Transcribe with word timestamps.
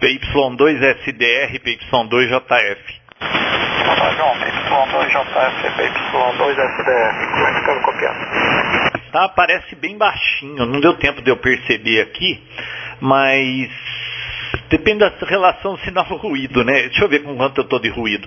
PY2SDR, 0.00 1.60
PY2JF. 1.60 2.78
Olá, 3.84 4.10
João, 4.16 4.34
PY2JF, 4.34 5.60
PY2SDR. 5.76 7.12
Como 7.30 7.46
é 7.46 7.52
que 7.52 7.58
está 7.58 7.74
me 7.74 7.80
copiando? 7.82 9.10
Tá, 9.12 9.28
parece 9.28 9.74
bem 9.76 9.98
baixinho, 9.98 10.64
não 10.64 10.80
deu 10.80 10.94
tempo 10.94 11.20
de 11.20 11.30
eu 11.30 11.36
perceber 11.36 12.00
aqui, 12.00 12.42
mas 13.00 13.68
depende 14.70 15.00
da 15.00 15.12
relação 15.26 15.76
sinal-ruído, 15.78 16.64
né? 16.64 16.84
Deixa 16.84 17.04
eu 17.04 17.08
ver 17.08 17.22
com 17.22 17.36
quanto 17.36 17.60
eu 17.60 17.64
tô 17.64 17.78
de 17.78 17.90
ruído. 17.90 18.26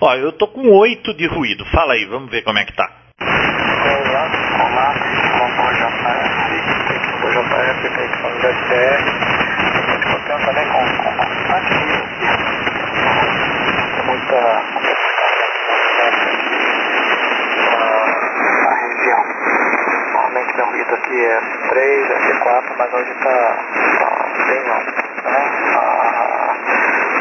Ó, 0.00 0.14
eu 0.14 0.32
tô 0.32 0.48
com 0.48 0.66
8 0.66 1.14
de 1.14 1.26
ruído. 1.26 1.66
Fala 1.66 1.92
aí, 1.92 2.06
vamos 2.06 2.30
ver 2.30 2.40
como 2.42 2.58
é 2.58 2.64
que 2.64 2.72
tá. 2.72 2.88
Olá, 3.20 4.30
olá, 4.64 4.94
PY2JF, 4.94 6.22
PY2JF, 7.20 7.82
PY2SDR. 7.82 9.42
Estou 9.72 10.20
copiando 10.20 10.44
também 10.44 10.66
com, 10.66 10.80
com 11.02 11.12
bastante 11.16 11.74
ruído 11.74 12.02
aqui. 12.02 12.24
Muita 14.06 14.21
a 14.34 14.62
região. 18.74 19.24
Normalmente 20.12 20.56
meu 20.56 20.66
ruído 20.66 20.94
aqui 20.94 21.24
é 21.24 21.40
3, 21.68 22.08
F4, 22.08 22.64
mas 22.78 22.92
hoje 22.94 23.10
está 23.10 23.56
tá 23.98 24.08
bem 24.46 24.70
alto. 24.70 24.92
Né? 25.24 25.42
Ah, 25.76 26.54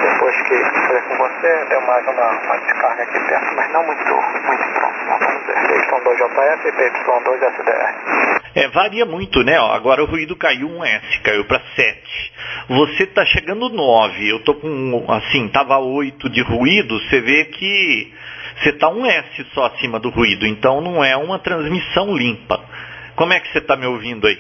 depois 0.02 0.42
que 0.44 0.64
falei 0.88 1.02
com 1.02 1.16
você, 1.18 1.66
deu 1.70 1.82
mais 1.82 2.08
uma, 2.08 2.30
uma 2.30 2.58
descarga 2.60 3.04
aqui 3.04 3.20
perto, 3.20 3.56
mas 3.56 3.72
não 3.72 3.84
muito, 3.84 4.14
muito 4.14 4.74
próximo. 4.80 5.18
Vamos 5.20 5.46
ver. 5.46 5.56
PY2JF 5.92 6.66
e 6.66 6.72
PY2SDR. 6.72 8.41
É, 8.54 8.68
varia 8.68 9.06
muito, 9.06 9.44
né? 9.44 9.58
Ó, 9.60 9.74
agora 9.74 10.04
o 10.04 10.06
ruído 10.06 10.36
caiu 10.36 10.68
um 10.68 10.84
S, 10.84 11.20
caiu 11.22 11.46
para 11.46 11.62
7. 11.76 12.34
Você 12.70 13.06
tá 13.08 13.26
chegando 13.26 13.70
9. 13.70 14.30
Eu 14.30 14.40
tô 14.44 14.56
com, 14.56 15.06
assim, 15.10 15.48
tava 15.50 15.78
8 15.78 16.30
de 16.30 16.42
ruído, 16.42 17.00
você 17.00 17.22
vê 17.22 17.46
que 17.46 18.14
você 18.62 18.74
tá 18.74 18.90
um 18.90 19.06
S 19.06 19.46
só 19.54 19.68
acima 19.68 20.00
do 20.00 20.10
ruído, 20.10 20.46
então 20.46 20.82
não 20.82 21.04
é 21.04 21.16
uma 21.16 21.40
transmissão 21.40 22.14
limpa. 22.16 22.60
Como 23.16 23.34
é 23.34 23.40
que 23.40 23.52
você 23.52 23.62
tá 23.62 23.76
me 23.76 23.88
ouvindo 23.88 24.28
aí? 24.28 24.40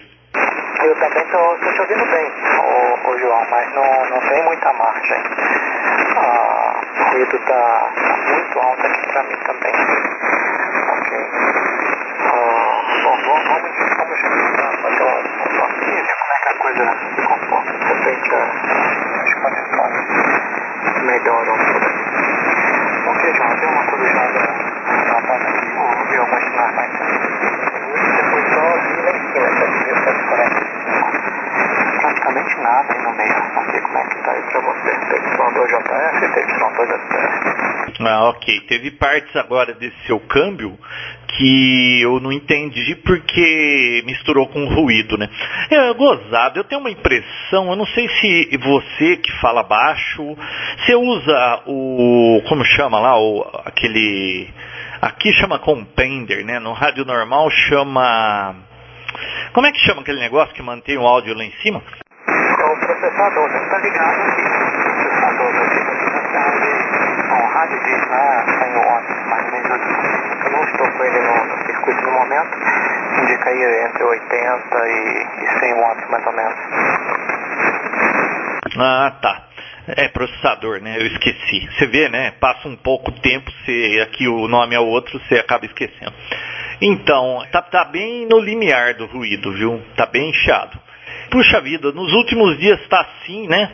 Eu 0.84 0.96
também 0.96 1.24
estou 1.24 1.58
te 1.58 1.82
ouvindo 1.82 2.06
bem, 2.12 2.32
ô, 2.60 3.10
ô, 3.10 3.18
João, 3.18 3.48
mas 3.50 3.74
não, 3.74 4.10
não 4.10 4.30
tem 4.30 4.44
muita 4.44 4.74
margem. 4.74 5.24
Ah, 6.18 6.82
o 7.00 7.14
ruído 7.14 7.36
está 7.36 7.92
tá 7.96 8.18
muito 8.36 8.60
alto 8.60 8.88
aqui 8.88 9.08
para 9.08 9.24
mim 9.24 9.38
também. 9.46 9.74
Ok. 10.90 11.81
Vamos, 13.32 13.46
ver 13.46 13.62
como 15.00 16.32
é 16.32 16.40
que 16.42 16.50
a 16.50 16.54
coisa 16.60 16.84
se 17.16 17.22
comporta. 17.24 17.72
De 17.72 17.86
repente 17.86 18.36
as 18.36 19.34
conexões 19.36 20.06
melhoram 21.06 21.56
por. 21.56 21.82
Ok, 23.08 23.34
João, 23.34 23.56
tem 23.56 23.70
uma 23.70 23.86
corujada 23.86 24.42
gravada 25.06 25.48
aqui, 25.48 25.72
mais 26.76 26.92
depois 28.18 28.46
só 28.54 28.66
vir 28.82 29.00
lá 29.02 29.12
em 29.12 29.32
cima, 29.32 29.48
essa 29.48 29.66
1745. 29.68 32.02
Praticamente 32.02 32.60
nada 32.60 32.94
aí 32.94 33.02
no 33.02 33.12
meio. 33.16 33.42
Não 33.56 33.64
sei 33.72 33.80
como 33.80 33.98
é 33.98 34.04
que 34.04 34.16
tá 34.24 34.32
aí 34.32 34.42
pra 34.42 34.60
você. 34.60 34.92
PY2JF 34.92 36.22
e 36.22 36.28
PY2STF. 36.28 37.81
Ah, 38.00 38.30
ok. 38.30 38.62
Teve 38.62 38.92
partes 38.92 39.36
agora 39.36 39.74
desse 39.74 39.96
seu 40.06 40.20
câmbio 40.20 40.78
que 41.38 42.02
eu 42.02 42.20
não 42.20 42.32
entendi 42.32 42.96
porque 42.96 44.04
misturou 44.06 44.48
com 44.48 44.66
ruído, 44.66 45.18
né? 45.18 45.30
É 45.70 45.94
gozado, 45.94 46.60
eu 46.60 46.64
tenho 46.64 46.82
uma 46.82 46.92
impressão, 46.92 47.70
eu 47.70 47.76
não 47.76 47.86
sei 47.88 48.08
se 48.10 48.58
você 48.58 49.18
que 49.18 49.32
fala 49.40 49.64
baixo, 49.64 50.38
você 50.78 50.96
usa 50.96 51.64
o, 51.68 52.42
como 52.48 52.66
chama 52.66 53.00
lá, 53.00 53.18
o, 53.18 53.50
aquele, 53.66 54.50
aqui 55.02 55.32
chama 55.34 55.60
compender, 55.60 56.44
né? 56.46 56.60
No 56.60 56.74
rádio 56.74 57.06
normal 57.06 57.50
chama, 57.50 58.56
como 59.54 59.68
é 59.68 59.72
que 59.72 59.80
chama 59.80 60.02
aquele 60.02 60.20
negócio 60.20 60.54
que 60.54 60.62
mantém 60.62 60.98
o 60.98 61.08
áudio 61.08 61.36
lá 61.36 61.44
em 61.44 61.52
cima? 61.62 61.80
O 61.80 62.80
processador, 62.80 63.50
você 63.50 63.70
tá 63.70 63.78
ligado 63.80 64.22
aqui. 64.22 64.42
O 64.42 64.72
processador 64.84 65.56
aqui, 65.62 65.80
o 65.80 66.91
rádio 67.62 67.78
mais 69.30 69.46
ou 69.46 69.52
menos 69.52 69.72
8. 69.72 70.46
Eu 70.46 70.52
não 70.52 70.64
estou 70.64 70.92
com 70.92 71.04
ele 71.04 71.20
no, 71.20 71.66
circuito 71.66 72.02
no 72.02 72.12
momento. 72.12 72.58
Indica 73.22 73.50
aí 73.50 73.86
entre 73.86 74.04
80 74.04 74.88
e, 74.88 75.28
e 75.44 75.60
100 75.60 75.74
watts 75.76 76.10
mais 76.10 76.26
ou 76.26 76.34
menos. 76.34 76.56
Ah, 78.78 79.14
tá. 79.22 79.44
É 79.88 80.08
processador, 80.10 80.82
né? 80.82 80.96
Eu 80.98 81.08
esqueci. 81.08 81.68
Você 81.72 81.88
vê, 81.88 82.10
né? 82.10 82.32
Passa 82.40 82.68
um 82.68 82.76
pouco 82.76 83.12
tempo, 83.12 83.52
você, 83.52 84.00
aqui 84.08 84.28
o 84.28 84.48
nome 84.48 84.76
é 84.76 84.80
outro, 84.80 85.20
você 85.20 85.36
acaba 85.36 85.66
esquecendo. 85.66 86.14
Então, 86.82 87.44
tá, 87.52 87.62
tá 87.62 87.86
bem 87.86 88.26
no 88.28 88.40
limiar 88.40 88.96
do 88.96 89.06
ruído, 89.06 89.52
viu? 89.54 89.82
Tá 89.96 90.06
bem 90.06 90.30
inchado. 90.30 90.80
Puxa 91.32 91.62
vida, 91.62 91.94
nos 91.94 92.12
últimos 92.12 92.60
dias 92.60 92.78
está 92.82 93.00
assim, 93.00 93.48
né? 93.48 93.72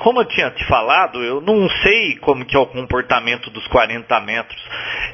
Como 0.00 0.20
eu 0.20 0.24
tinha 0.26 0.48
te 0.52 0.64
falado, 0.66 1.20
eu 1.24 1.40
não 1.40 1.68
sei 1.82 2.14
como 2.18 2.44
que 2.44 2.54
é 2.54 2.58
o 2.58 2.66
comportamento 2.66 3.50
dos 3.50 3.66
40 3.66 4.20
metros 4.20 4.62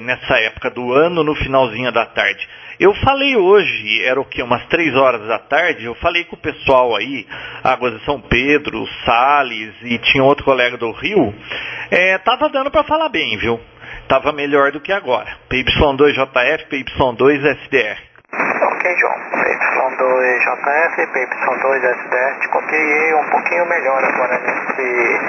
nessa 0.01 0.35
época 0.41 0.69
do 0.69 0.93
ano, 0.93 1.25
no 1.25 1.35
finalzinho 1.35 1.91
da 1.91 2.05
tarde. 2.05 2.47
Eu 2.79 2.93
falei 2.97 3.35
hoje, 3.35 4.05
era 4.05 4.21
o 4.21 4.27
que, 4.27 4.43
umas 4.43 4.67
3 4.67 4.95
horas 4.95 5.27
da 5.27 5.39
tarde, 5.39 5.87
eu 5.87 5.95
falei 5.95 6.25
com 6.25 6.37
o 6.37 6.39
pessoal 6.39 6.95
aí, 6.95 7.27
Águas 7.65 7.99
de 7.99 8.05
São 8.05 8.21
Pedro, 8.21 8.87
Sales 9.07 9.75
e 9.83 9.97
tinha 9.97 10.23
outro 10.23 10.45
colega 10.45 10.77
do 10.77 10.93
Rio, 10.93 11.35
é, 11.91 12.19
tava 12.19 12.51
dando 12.51 12.71
para 12.71 12.85
falar 12.85 13.09
bem, 13.09 13.39
viu? 13.39 13.59
Tava 14.07 14.33
melhor 14.33 14.71
do 14.71 14.81
que 14.81 14.93
agora. 14.93 15.35
PY2JF, 15.49 16.69
PY2SDR. 16.69 17.97
Ok, 18.87 18.97
João. 18.99 19.17
PY2JF, 19.99 20.95
PY2SDR. 21.13 22.39
Te 22.39 22.49
copiei 22.51 23.15
um 23.15 23.25
pouquinho 23.25 23.67
melhor 23.67 24.05
agora 24.05 24.39
nesse, 24.39 25.21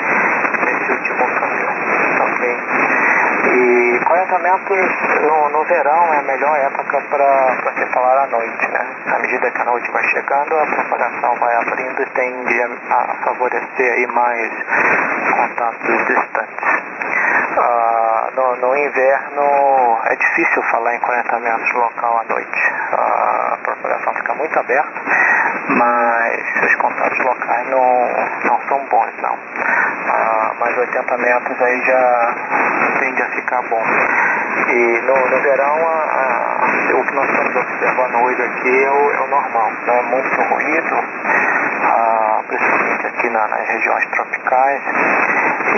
nesse 0.63 0.91
último 0.91 1.25
câmbio. 1.25 2.86
E 3.57 3.99
40 4.05 4.37
metros 4.37 4.87
no, 5.23 5.49
no 5.49 5.63
verão 5.63 6.13
é 6.13 6.19
a 6.19 6.21
melhor 6.21 6.55
época 6.59 7.01
para 7.09 7.73
se 7.73 7.91
falar 7.91 8.25
à 8.25 8.27
noite, 8.27 8.71
né? 8.71 8.85
À 9.07 9.17
medida 9.17 9.49
que 9.49 9.61
a 9.61 9.65
noite 9.65 9.91
vai 9.91 10.03
chegando, 10.09 10.59
a 10.59 10.65
propagação 10.67 11.35
vai 11.39 11.55
abrindo 11.55 11.99
e 12.03 12.05
tende 12.11 12.61
a, 12.61 12.67
a 12.97 13.15
favorecer 13.23 13.93
aí 13.93 14.05
mais 14.13 14.51
contatos 15.31 16.05
distantes. 16.05 16.67
Ah, 17.57 18.29
no, 18.35 18.55
no, 18.57 18.77
inverno 18.77 19.99
é 20.05 20.15
difícil 20.15 20.61
falar 20.69 20.93
em 20.93 20.99
40 20.99 21.39
metros 21.39 21.73
local 21.73 22.19
à 22.19 22.23
noite. 22.31 22.73
Ah, 22.91 23.53
a 23.53 23.57
propagação 23.57 24.13
fica 24.13 24.35
muito 24.35 24.59
aberta, 24.59 25.01
mas 25.69 26.63
os 26.63 26.75
contatos 26.75 27.25
locais 27.25 27.69
não, 27.69 28.46
são 28.77 28.85
bons 28.85 29.11
não. 29.21 29.37
Ah, 30.09 30.53
mas 30.59 30.77
80 30.77 31.17
metros 31.17 31.61
aí 31.61 31.81
já 31.85 32.35
tende 32.99 33.21
a 33.21 33.29
ficar 33.29 33.61
bom. 33.63 33.83
E 34.69 35.01
no, 35.01 35.29
no 35.29 35.41
verão 35.41 35.87
a, 35.87 35.93
a, 35.93 36.97
o 36.97 37.05
que 37.05 37.15
nós 37.15 37.29
estamos 37.29 37.55
observando 37.55 38.15
hoje 38.23 38.41
aqui 38.43 38.83
é 38.83 38.91
o, 38.91 39.11
é 39.11 39.21
o 39.21 39.27
normal, 39.27 39.71
não 39.85 39.93
é 39.93 40.01
muito 40.03 40.41
ruído, 40.41 41.03
principalmente 42.47 43.07
aqui 43.07 43.29
na, 43.29 43.47
nas 43.47 43.67
regiões 43.67 44.07
tropicais. 44.11 44.81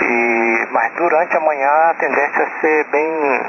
E, 0.01 0.67
mas 0.71 0.93
durante 0.93 1.37
a 1.37 1.39
manhã 1.39 1.69
a 1.89 1.93
tendência 1.95 2.43
é 2.43 2.61
ser 2.61 2.83
bem, 2.85 3.41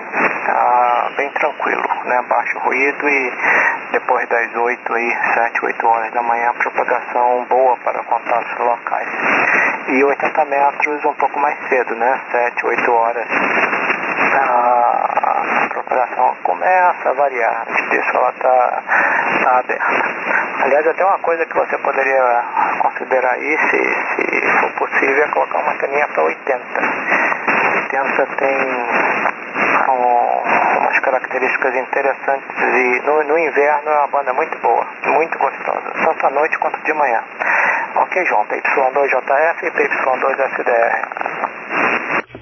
ah, 0.49 1.11
bem 1.17 1.31
tranquilo, 1.32 1.88
né? 2.05 2.22
baixo 2.28 2.59
ruído 2.61 3.09
e 3.09 3.32
depois 3.93 4.28
das 4.28 4.55
8 4.55 4.94
aí, 4.94 5.17
7, 5.34 5.65
8 5.65 5.87
horas 5.87 6.12
da 6.12 6.22
manhã, 6.22 6.53
propagação 6.55 7.47
boa 7.49 7.59
para 7.84 8.02
contatos 8.04 8.58
locais. 8.58 9.08
E 9.88 10.04
80 10.04 10.44
metros 10.44 11.05
um 11.05 11.14
pouco 11.14 11.38
mais 11.40 11.58
cedo, 11.69 11.94
né? 11.96 12.20
7, 12.31 12.66
8 12.66 12.93
horas. 12.93 13.26
A, 14.32 15.10
a 15.22 16.40
começa 16.43 17.08
a 17.08 17.12
variar, 17.12 17.64
antes 17.69 17.90
disso 17.90 18.10
ela 18.14 18.31
está 18.31 18.82
tá 19.43 19.58
aberta. 19.58 19.84
Aliás, 20.62 20.87
até 20.87 21.05
uma 21.05 21.19
coisa 21.19 21.46
que 21.46 21.55
você 21.55 21.78
poderia 21.78 22.44
considerar 22.81 23.32
aí, 23.32 23.58
se, 23.70 23.78
se 24.14 24.60
for 24.60 24.72
possível, 24.72 25.25
é 25.25 25.28
colocar 25.28 25.58
uma 25.58 25.72
anteninha 25.72 26.06
para 26.08 26.22
80. 26.22 26.64
80 27.93 28.26
tem 28.37 28.56
um, 29.88 30.81
umas 30.81 30.99
características 31.00 31.75
interessantes 31.76 32.58
e 32.58 33.02
no, 33.05 33.25
no, 33.25 33.38
inverno 33.38 33.90
é 33.90 33.99
uma 33.99 34.08
banda 34.08 34.32
muito 34.34 34.58
boa, 34.58 34.87
muito 35.06 35.38
gostosa, 35.38 35.93
tanto 36.05 36.26
à 36.26 36.31
noite 36.31 36.58
quanto 36.58 36.78
de 36.82 36.93
manhã. 36.93 37.22
João, 38.26 38.46
PY2JF 38.46 39.62
e 39.62 39.70
PY2SDR. 39.70 41.40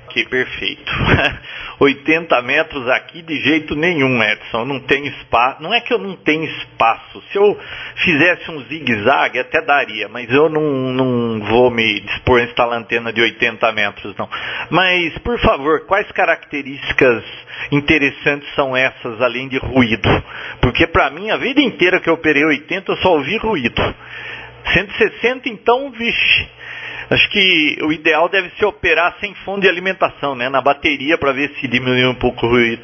Ok, 0.08 0.24
perfeito. 0.26 0.92
80 1.80 2.42
metros 2.42 2.88
aqui 2.88 3.22
de 3.22 3.36
jeito 3.40 3.76
nenhum, 3.76 4.22
Edson. 4.22 4.64
Não 4.64 4.80
tem 4.80 5.06
espaço. 5.06 5.62
Não 5.62 5.72
é 5.72 5.80
que 5.80 5.92
eu 5.92 5.98
não 5.98 6.16
tenho 6.16 6.44
espaço. 6.44 7.22
Se 7.30 7.38
eu 7.38 7.56
fizesse 7.96 8.50
um 8.50 8.64
zigue-zague, 8.64 9.38
até 9.38 9.60
daria, 9.62 10.08
mas 10.08 10.28
eu 10.30 10.48
não, 10.48 10.62
não 10.62 11.40
vou 11.46 11.70
me 11.70 12.00
dispor 12.00 12.40
a 12.40 12.44
instalar 12.44 12.78
antena 12.78 13.12
de 13.12 13.20
80 13.20 13.70
metros, 13.72 14.16
não. 14.16 14.28
Mas, 14.70 15.16
por 15.18 15.38
favor, 15.40 15.86
quais 15.86 16.10
características 16.12 17.22
interessantes 17.70 18.52
são 18.54 18.76
essas, 18.76 19.20
além 19.20 19.48
de 19.48 19.58
ruído? 19.58 20.08
Porque, 20.60 20.86
para 20.86 21.10
mim, 21.10 21.30
a 21.30 21.36
vida 21.36 21.60
inteira 21.60 22.00
que 22.00 22.08
eu 22.08 22.14
operei 22.14 22.44
80, 22.44 22.92
eu 22.92 22.96
só 22.96 23.12
ouvi 23.12 23.36
ruído. 23.36 23.82
160, 24.72 25.48
então, 25.48 25.90
vixe 25.90 26.48
Acho 27.10 27.30
que 27.30 27.78
o 27.82 27.90
ideal 27.90 28.28
deve 28.28 28.50
ser 28.58 28.66
operar 28.66 29.16
sem 29.18 29.34
fonte 29.36 29.62
de 29.62 29.68
alimentação, 29.68 30.34
né? 30.34 30.50
Na 30.50 30.60
bateria 30.60 31.16
para 31.16 31.32
ver 31.32 31.50
se 31.58 31.66
diminui 31.66 32.06
um 32.06 32.14
pouco 32.14 32.46
o 32.46 32.50
ruído. 32.50 32.82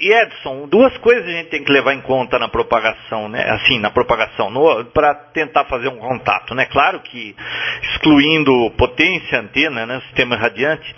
E 0.00 0.12
Edson, 0.12 0.66
duas 0.66 0.96
coisas 0.98 1.26
a 1.26 1.30
gente 1.30 1.50
tem 1.50 1.62
que 1.62 1.70
levar 1.70 1.92
em 1.92 2.00
conta 2.00 2.38
na 2.38 2.48
propagação, 2.48 3.28
né? 3.28 3.44
Assim, 3.50 3.78
na 3.78 3.90
propagação, 3.90 4.50
para 4.94 5.14
tentar 5.14 5.66
fazer 5.66 5.88
um 5.88 5.98
contato, 5.98 6.54
né? 6.54 6.64
Claro 6.66 7.00
que 7.00 7.36
excluindo 7.82 8.70
potência, 8.78 9.40
antena, 9.40 9.84
né? 9.84 10.00
Sistema 10.06 10.36
radiante, 10.36 10.94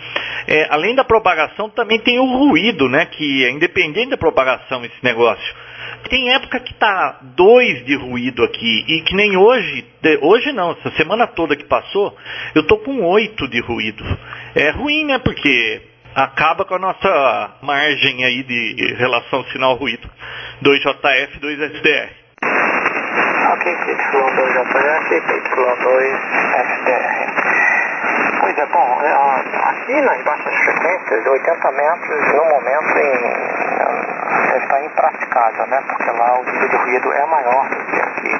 é, 0.47 0.67
além 0.69 0.95
da 0.95 1.03
propagação 1.03 1.69
também 1.69 1.99
tem 1.99 2.17
o 2.17 2.25
ruído, 2.25 2.87
né? 2.87 3.07
Que 3.07 3.45
é 3.45 3.51
independente 3.51 4.11
da 4.11 4.17
propagação 4.17 4.85
esse 4.85 5.03
negócio. 5.03 5.66
Tem 6.09 6.33
época 6.33 6.59
que 6.59 6.73
tá 6.75 7.19
dois 7.35 7.85
de 7.85 7.95
ruído 7.95 8.43
aqui 8.43 8.85
e 8.87 9.01
que 9.01 9.15
nem 9.15 9.35
hoje, 9.35 9.85
hoje 10.21 10.51
não, 10.53 10.71
essa 10.71 10.91
semana 10.91 11.27
toda 11.27 11.55
que 11.55 11.65
passou, 11.65 12.15
eu 12.55 12.65
tô 12.65 12.77
com 12.77 13.03
oito 13.03 13.47
de 13.47 13.59
ruído. 13.59 14.03
É 14.55 14.69
ruim, 14.71 15.05
né? 15.05 15.19
Porque 15.19 15.81
acaba 16.15 16.65
com 16.65 16.75
a 16.75 16.79
nossa 16.79 17.57
margem 17.61 18.25
aí 18.25 18.43
de 18.43 18.95
relação 18.97 19.43
sinal-ruído. 19.45 20.09
2JF, 20.63 21.39
2SDR. 21.39 22.09
Ok, 23.53 23.73
Y2JF, 23.73 25.07
Y2SDR. 25.11 26.37
Pois 28.39 28.57
é, 28.57 28.65
bom, 28.67 29.01
é, 29.01 29.13
aqui 29.69 30.01
nas 30.01 30.23
baixas 30.23 30.55
frequências, 30.63 31.27
80 31.27 31.71
metros 31.71 32.33
no 32.33 32.45
momento 32.45 32.97
em, 32.97 34.16
está 34.57 34.81
impraticável, 34.83 35.67
né? 35.67 35.83
Porque 35.87 36.11
lá 36.11 36.39
o 36.39 36.43
nível 36.45 36.69
de 36.69 36.75
ruído 36.77 37.13
é 37.13 37.25
maior 37.25 37.69
do 37.69 37.75
que 37.85 38.01
aqui. 38.01 38.39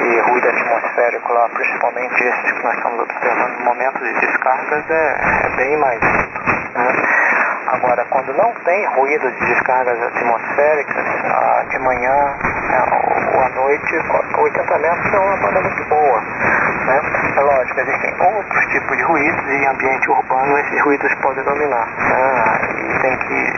E 0.00 0.20
ruído 0.20 0.48
atmosférico 0.48 1.32
lá, 1.32 1.48
principalmente 1.50 2.24
esses 2.24 2.52
que 2.52 2.64
nós 2.64 2.74
estamos 2.74 3.00
observando 3.00 3.58
no 3.58 3.64
momento 3.64 3.98
de 3.98 4.12
descargas, 4.20 4.90
é, 4.90 5.16
é 5.44 5.56
bem 5.56 5.76
mais 5.78 6.00
alto. 6.02 6.78
Né? 6.78 7.10
Agora, 7.68 8.04
quando 8.10 8.32
não 8.34 8.52
tem 8.64 8.86
ruído 8.96 9.30
de 9.30 9.46
descargas 9.46 10.02
atmosféricas, 10.02 11.06
ah, 11.24 11.64
de 11.70 11.78
manhã 11.78 12.34
né, 12.70 12.84
ou 13.34 13.40
à 13.42 13.48
noite, 13.50 13.96
80 14.38 14.78
metros 14.78 15.14
é 15.14 15.18
uma 15.18 15.36
banda 15.36 15.60
muito 15.60 15.84
boa. 15.84 16.20
Né? 16.20 17.00
É 17.36 17.40
lógico, 17.40 17.80
existem 17.80 18.14
outros 18.20 18.66
tipos 18.66 18.96
de 18.96 19.02
ruídos 19.04 19.44
e 19.46 19.52
em 19.52 19.66
ambiente 19.66 20.10
urbano 20.10 20.58
esses 20.58 20.82
ruídos 20.82 21.14
podem 21.22 21.44
dominar. 21.44 21.86
Né? 21.86 22.60
E 22.80 22.98
tem 23.00 23.16
que, 23.18 23.52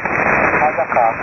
mais 0.63 0.79
a 0.79 0.87
caso, 0.87 1.19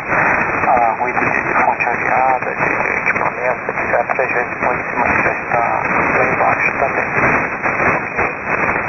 ah, 0.68 0.96
ruído 1.00 1.20
de 1.20 1.54
fonte 1.64 1.88
aviada, 1.88 2.56
de 2.56 2.72
equipamentos, 3.00 3.70
etc., 3.70 4.20
às 4.20 4.32
vezes 4.34 4.54
pode 4.66 4.84
se 4.84 4.96
manifestar 4.98 5.82
lá 6.18 6.26
embaixo 6.26 6.72
também. 6.80 7.08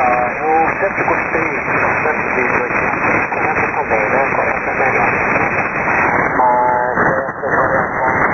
Ah, 0.01 0.27
eu 0.41 0.69
sempre 0.81 1.03
gostei 1.05 1.49
bastante 1.81 2.25
de 2.35 2.41
80 2.63 3.01
também, 3.75 4.05
né? 4.11 4.23
40 4.35 4.71
é 4.71 4.75
melhor. 4.75 5.11
Mas 6.37 6.99
essas 7.21 7.53
variações 7.57 8.31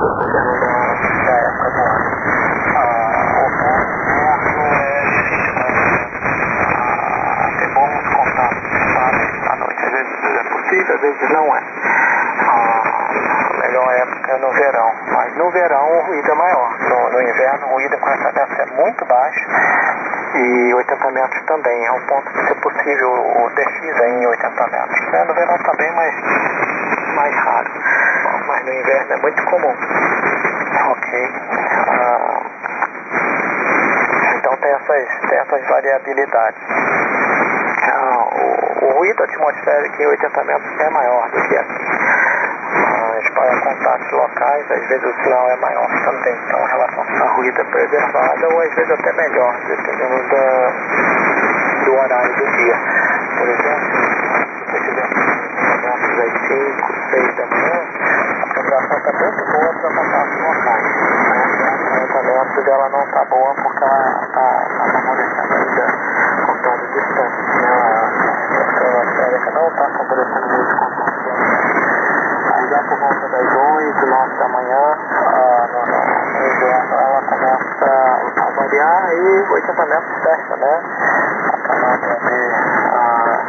dependendo 0.00 0.52
da, 0.60 0.74
da 1.24 1.34
época 1.36 1.70
do 1.70 1.80
ano. 1.80 2.10
Ah, 2.76 3.36
o 3.36 3.48
inverno 4.08 4.62
é 4.74 5.04
difícil 5.04 5.52
para 5.54 5.70
ter 7.58 7.68
bons 7.74 8.04
contatos 8.14 8.70
à 9.50 9.56
noite. 9.56 9.84
Às 9.84 9.92
vezes 9.92 10.12
é 10.24 10.44
possível, 10.50 10.94
às 10.94 11.00
vezes 11.00 11.30
não 11.30 11.56
é. 11.56 11.60
Ah, 12.40 13.10
a 13.50 13.66
melhor 13.66 13.92
época 13.92 14.32
é 14.32 14.38
no 14.38 14.50
verão, 14.52 14.92
mas 15.12 15.36
no 15.36 15.50
verão 15.50 15.98
o 15.98 16.00
ruído 16.06 16.30
é 16.30 16.34
maior. 16.34 16.78
No, 16.80 17.10
no 17.10 17.22
inverno 17.22 17.66
o 17.66 17.70
ruído 17.72 17.98
com 17.98 18.08
essa 18.10 18.32
dessa 18.32 18.62
é 18.62 18.66
muito 18.66 19.04
baixo 19.06 19.46
e 20.34 20.74
80 20.74 21.10
metros 21.10 21.42
também. 21.46 21.86
É 21.86 21.92
um 21.92 22.00
ponto 22.06 22.32
de 22.32 22.46
ser 22.46 22.54
possível 22.60 23.10
o 23.10 23.50
DX 23.50 24.00
em 24.00 24.26
80 24.26 24.66
metros. 24.68 25.12
Né? 25.12 25.24
No 25.24 25.34
verão 25.34 25.58
também, 25.58 25.92
mas 25.94 26.14
mais 27.14 27.34
raro. 27.36 27.70
Mas 28.46 28.64
no 28.64 28.72
inverno 28.72 29.12
é 29.12 29.16
muito 29.18 29.44
comum. 29.44 29.74
Ok. 30.90 31.30
Ah, 31.88 32.42
então 34.36 34.56
tem 34.56 34.70
essas, 34.72 35.20
tem 35.28 35.38
essas 35.38 35.66
variabilidades. 35.68 36.62
Ah, 37.92 38.28
o, 39.36 39.42
o 39.42 39.46
ruído 39.46 39.50
atmosférico 39.50 40.02
em 40.02 40.06
80 40.06 40.44
metros 40.44 40.80
é 40.80 40.90
maior 40.90 41.30
do 41.30 41.48
que 41.48 41.56
aqui 41.56 41.90
para 43.34 43.60
contatos 43.60 44.10
locais, 44.12 44.70
às 44.70 44.88
vezes 44.88 45.04
o 45.04 45.22
sinal 45.22 45.50
é 45.50 45.56
maior 45.56 45.88
também. 46.04 46.34
Então 46.46 46.64
a 46.64 46.68
relação 46.68 47.04
sinal-ruído 47.04 47.60
é 47.60 47.64
preservada 47.64 48.48
ou 48.48 48.60
às 48.60 48.74
vezes 48.74 48.90
até 48.90 49.12
melhor, 49.12 49.54
dependendo 49.66 50.28
da, 50.28 50.70
do 51.84 51.92
horário 51.94 52.36
do 52.36 52.46
dia. 52.50 52.76
Por 53.38 53.48
exemplo, 53.48 53.96
se 54.50 54.64
você 54.64 54.80
tiver 54.84 55.08
eventos 55.74 56.18
às 56.18 56.32
5, 56.48 57.10
6 57.10 57.36
da 57.36 57.46
manhã, 57.46 57.76
a 58.40 58.54
programação 58.54 58.98
está 58.98 59.12
muito 59.12 59.44
boa 59.52 59.72
para 59.74 59.90
contatos 59.90 60.40
locais. 60.40 60.84
Né? 61.30 61.44
A 61.90 62.06
tratamento 62.06 62.64
dela 62.64 62.88
não 62.90 63.04
está 63.04 63.24
boa 63.24 63.54
porque 63.54 63.84
ela 63.84 64.20
está 64.22 64.64
tá 64.78 64.84
favorecendo 64.92 65.54
ainda 65.54 65.86
contatos 66.46 66.88
distantes. 66.92 67.46
Né? 67.60 68.09
A 69.30 69.50
não 69.52 69.68
está 69.68 69.88
muito 69.88 70.76
contatos 70.76 71.20
já 72.70 72.82
por 72.82 72.98
volta 72.98 73.28
das 73.28 73.56
8, 73.56 74.06
9 74.06 74.34
da 74.38 74.48
manhã, 74.48 74.96
ah, 75.12 75.68
no, 75.70 75.78
no, 75.86 76.46
inverno, 76.46 76.94
ela 76.94 77.22
começa 77.22 77.90
a 78.36 78.50
variar 78.56 79.12
e 79.12 79.46
80 79.50 79.86
metros 79.86 80.22
fecha, 80.22 80.56
né? 80.56 80.80
A 81.46 81.58
camada 81.62 82.18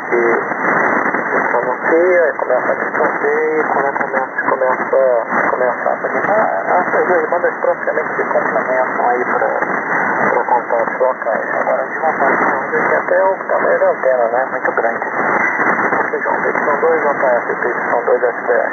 de, 0.09 0.23
se 1.29 1.41
pronuncia, 1.49 2.33
começa 2.37 2.71
a 2.71 2.75
distorcer 2.75 3.59
e 3.59 3.63
40 3.63 4.07
metros 4.07 4.41
começa, 4.49 5.01
começa 5.49 5.89
a 5.89 5.95
variar. 5.95 6.51
Essas 6.79 7.07
duas 7.07 7.29
bandas 7.29 7.53
praticamente 7.57 8.15
se 8.15 8.23
complementam 8.23 9.09
aí 9.09 9.25
para 9.25 10.43
contatos 10.45 10.99
locais. 10.99 11.55
Agora, 11.59 11.83
de 11.85 11.97
uma 11.97 12.13
parte 12.13 12.51
até 12.95 13.23
o 13.23 13.35
tamanho 13.35 13.79
da 13.79 13.89
antena, 13.91 14.27
né? 14.27 14.45
Muito 14.51 14.71
grande. 14.71 15.40
PY2JF, 16.11 17.45
PY2SDR. 18.11 18.71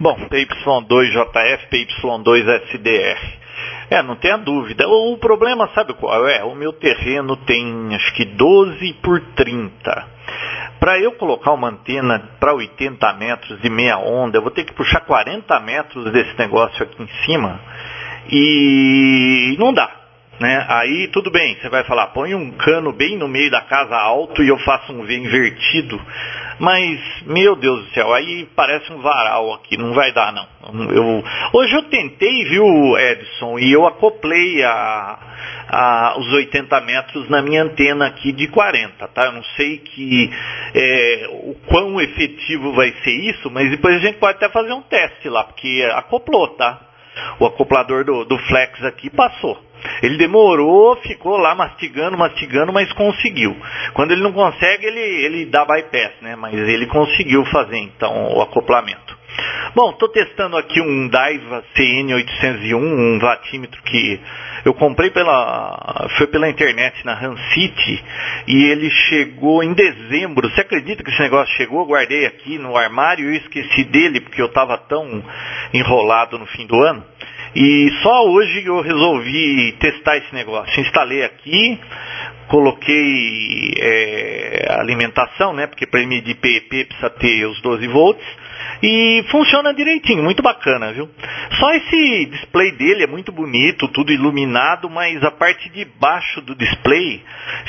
Bom, 0.00 0.16
PY2JF, 0.28 1.68
PY2SDR. 1.70 3.38
É, 3.90 4.02
não 4.02 4.16
tenha 4.16 4.36
dúvida. 4.36 4.86
O, 4.86 5.14
o, 5.14 5.18
problema, 5.18 5.70
sabe 5.74 5.94
qual 5.94 6.26
é? 6.28 6.44
O 6.44 6.54
meu 6.54 6.72
terreno 6.72 7.36
tem 7.36 7.94
acho 7.94 8.14
que 8.14 8.24
12 8.24 8.94
por 9.02 9.20
30. 9.34 10.06
Para 10.80 10.98
eu 11.00 11.12
colocar 11.12 11.52
uma 11.52 11.68
antena 11.68 12.22
para 12.38 12.54
80 12.54 13.12
metros 13.14 13.60
de 13.60 13.70
meia 13.70 13.98
onda, 13.98 14.38
eu 14.38 14.42
vou 14.42 14.50
ter 14.50 14.64
que 14.64 14.74
puxar 14.74 15.00
40 15.00 15.60
metros 15.60 16.12
desse 16.12 16.38
negócio 16.38 16.82
aqui 16.82 17.02
em 17.02 17.08
cima. 17.24 17.60
E 18.30 19.56
não 19.58 19.72
dá. 19.72 19.90
Né? 20.38 20.64
Aí 20.68 21.08
tudo 21.08 21.32
bem, 21.32 21.56
você 21.56 21.68
vai 21.68 21.82
falar, 21.84 22.08
põe 22.08 22.32
um 22.32 22.52
cano 22.52 22.92
bem 22.92 23.16
no 23.16 23.26
meio 23.26 23.50
da 23.50 23.60
casa 23.62 23.96
alto 23.96 24.40
e 24.42 24.48
eu 24.48 24.58
faço 24.58 24.92
um 24.92 25.04
V 25.04 25.16
invertido. 25.16 26.00
Mas, 26.58 27.00
meu 27.26 27.54
Deus 27.56 27.84
do 27.84 27.90
céu, 27.92 28.12
aí 28.12 28.48
parece 28.56 28.92
um 28.92 29.00
varal 29.00 29.54
aqui, 29.54 29.76
não 29.76 29.92
vai 29.92 30.12
dar 30.12 30.32
não. 30.32 30.46
Eu, 30.90 31.24
hoje 31.52 31.74
eu 31.74 31.82
tentei, 31.84 32.44
viu, 32.44 32.98
Edson, 32.98 33.58
e 33.58 33.72
eu 33.72 33.86
acoplei 33.86 34.64
a, 34.64 35.18
a, 35.68 36.14
os 36.18 36.32
80 36.32 36.80
metros 36.80 37.28
na 37.28 37.42
minha 37.42 37.62
antena 37.62 38.06
aqui 38.06 38.32
de 38.32 38.48
40, 38.48 39.06
tá? 39.08 39.26
Eu 39.26 39.32
não 39.32 39.44
sei 39.56 39.78
que 39.78 40.30
é, 40.74 41.28
o 41.30 41.54
quão 41.66 42.00
efetivo 42.00 42.72
vai 42.72 42.92
ser 43.04 43.12
isso, 43.12 43.50
mas 43.50 43.70
depois 43.70 43.96
a 43.96 44.00
gente 44.00 44.18
pode 44.18 44.36
até 44.36 44.48
fazer 44.48 44.72
um 44.72 44.82
teste 44.82 45.28
lá, 45.28 45.44
porque 45.44 45.88
acoplou, 45.92 46.48
tá? 46.56 46.87
O 47.40 47.46
acoplador 47.46 48.04
do, 48.04 48.24
do 48.24 48.38
Flex 48.38 48.82
aqui 48.84 49.10
passou. 49.10 49.58
Ele 50.02 50.16
demorou, 50.16 50.96
ficou 50.96 51.36
lá 51.36 51.54
mastigando, 51.54 52.16
mastigando, 52.16 52.72
mas 52.72 52.92
conseguiu. 52.92 53.56
Quando 53.94 54.12
ele 54.12 54.22
não 54.22 54.32
consegue, 54.32 54.86
ele, 54.86 55.00
ele 55.00 55.46
dá 55.46 55.64
bypass, 55.64 56.12
né? 56.20 56.36
Mas 56.36 56.54
ele 56.54 56.86
conseguiu 56.86 57.44
fazer 57.46 57.78
então 57.78 58.34
o 58.36 58.42
acoplamento. 58.42 59.17
Bom, 59.74 59.90
estou 59.90 60.08
testando 60.08 60.56
aqui 60.56 60.80
um 60.80 61.08
Daiwa 61.08 61.62
CN801, 61.76 62.74
um 62.74 63.18
vatímetro 63.18 63.82
que 63.82 64.20
eu 64.64 64.74
comprei 64.74 65.10
pela 65.10 66.08
foi 66.16 66.26
pela 66.26 66.48
internet 66.48 67.04
na 67.04 67.12
Han 67.12 67.36
City 67.52 68.04
e 68.46 68.64
ele 68.70 68.90
chegou 68.90 69.62
em 69.62 69.74
dezembro. 69.74 70.48
Você 70.50 70.62
acredita 70.62 71.04
que 71.04 71.10
esse 71.10 71.20
negócio 71.20 71.54
chegou? 71.56 71.80
Eu 71.80 71.86
guardei 71.86 72.26
aqui 72.26 72.58
no 72.58 72.76
armário 72.76 73.32
e 73.32 73.36
esqueci 73.36 73.84
dele 73.84 74.20
porque 74.20 74.40
eu 74.40 74.46
estava 74.46 74.78
tão 74.78 75.22
enrolado 75.72 76.38
no 76.38 76.46
fim 76.46 76.66
do 76.66 76.80
ano. 76.82 77.04
E 77.54 77.90
só 78.02 78.26
hoje 78.26 78.64
eu 78.64 78.80
resolvi 78.80 79.72
testar 79.78 80.16
esse 80.16 80.34
negócio. 80.34 80.80
Instalei 80.80 81.22
aqui, 81.22 81.78
coloquei 82.48 83.74
é, 83.78 84.66
alimentação, 84.78 85.52
né? 85.52 85.66
Porque 85.66 85.86
para 85.86 86.04
medir 86.06 86.36
PEP 86.36 86.86
precisa 86.86 87.10
ter 87.10 87.46
os 87.46 87.60
12 87.60 87.86
volts. 87.88 88.26
E 88.82 89.24
funciona 89.30 89.74
direitinho, 89.74 90.22
muito 90.22 90.42
bacana, 90.42 90.92
viu? 90.92 91.08
Só 91.58 91.70
esse 91.74 92.26
display 92.26 92.72
dele 92.72 93.04
é 93.04 93.06
muito 93.06 93.32
bonito, 93.32 93.88
tudo 93.88 94.12
iluminado, 94.12 94.88
mas 94.88 95.22
a 95.24 95.30
parte 95.30 95.68
de 95.70 95.84
baixo 95.84 96.40
do 96.40 96.54
display 96.54 97.22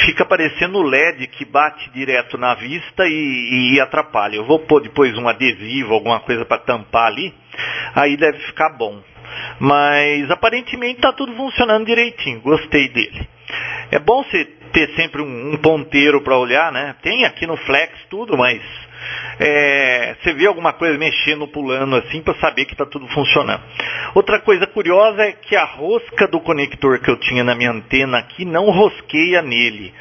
fica 0.05 0.23
parecendo 0.25 0.81
LED 0.83 1.27
que 1.27 1.45
bate 1.45 1.89
direto 1.91 2.37
na 2.37 2.53
vista 2.55 3.07
e, 3.07 3.73
e 3.73 3.81
atrapalha. 3.81 4.35
Eu 4.35 4.45
vou 4.45 4.59
pôr 4.59 4.81
depois 4.81 5.17
um 5.17 5.27
adesivo, 5.27 5.93
alguma 5.93 6.19
coisa 6.19 6.45
para 6.45 6.61
tampar 6.61 7.07
ali, 7.07 7.33
aí 7.95 8.15
deve 8.15 8.37
ficar 8.39 8.69
bom. 8.77 9.01
Mas 9.59 10.29
aparentemente 10.29 10.97
está 10.97 11.11
tudo 11.13 11.33
funcionando 11.33 11.85
direitinho, 11.85 12.41
gostei 12.41 12.89
dele. 12.89 13.27
É 13.91 13.99
bom 13.99 14.23
você 14.23 14.45
ter 14.71 14.89
sempre 14.95 15.21
um, 15.21 15.53
um 15.53 15.57
ponteiro 15.57 16.21
para 16.21 16.37
olhar, 16.37 16.71
né? 16.71 16.95
Tem 17.01 17.25
aqui 17.25 17.47
no 17.47 17.57
Flex 17.57 17.91
tudo, 18.09 18.37
mas 18.37 18.61
é, 19.39 20.15
você 20.21 20.33
vê 20.33 20.47
alguma 20.47 20.73
coisa 20.73 20.97
mexendo, 20.97 21.47
pulando 21.47 21.95
assim, 21.95 22.21
para 22.21 22.33
saber 22.35 22.65
que 22.65 22.73
está 22.73 22.85
tudo 22.85 23.07
funcionando. 23.07 23.61
Outra 24.13 24.39
coisa 24.39 24.67
curiosa 24.67 25.23
é 25.23 25.31
que 25.31 25.55
a 25.55 25.63
rosca 25.63 26.27
do 26.27 26.39
conector 26.41 26.99
que 26.99 27.09
eu 27.09 27.17
tinha 27.17 27.43
na 27.43 27.55
minha 27.55 27.71
antena 27.71 28.17
aqui 28.17 28.43
não 28.43 28.69
rosqueia 28.69 29.41
nele. 29.41 29.93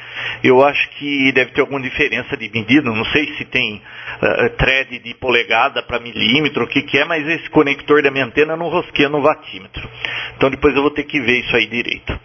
Eu 0.43 0.63
acho 0.63 0.89
que 0.91 1.31
deve 1.31 1.51
ter 1.51 1.61
alguma 1.61 1.81
diferença 1.81 2.35
de 2.35 2.49
medida, 2.49 2.89
não 2.89 3.05
sei 3.05 3.33
se 3.35 3.45
tem 3.45 3.75
uh, 3.75 4.49
thread 4.57 4.99
de 4.99 5.13
polegada 5.13 5.81
para 5.83 5.99
milímetro, 5.99 6.63
o 6.63 6.67
que, 6.67 6.81
que 6.81 6.97
é, 6.97 7.05
mas 7.05 7.27
esse 7.27 7.49
conector 7.49 8.01
da 8.01 8.11
minha 8.11 8.25
antena 8.25 8.55
não 8.55 8.67
rosqueia 8.67 9.09
no 9.09 9.21
vatímetro. 9.21 9.89
Então 10.35 10.49
depois 10.49 10.75
eu 10.75 10.81
vou 10.81 10.91
ter 10.91 11.03
que 11.03 11.19
ver 11.19 11.39
isso 11.39 11.55
aí 11.55 11.67
direito. 11.67 12.19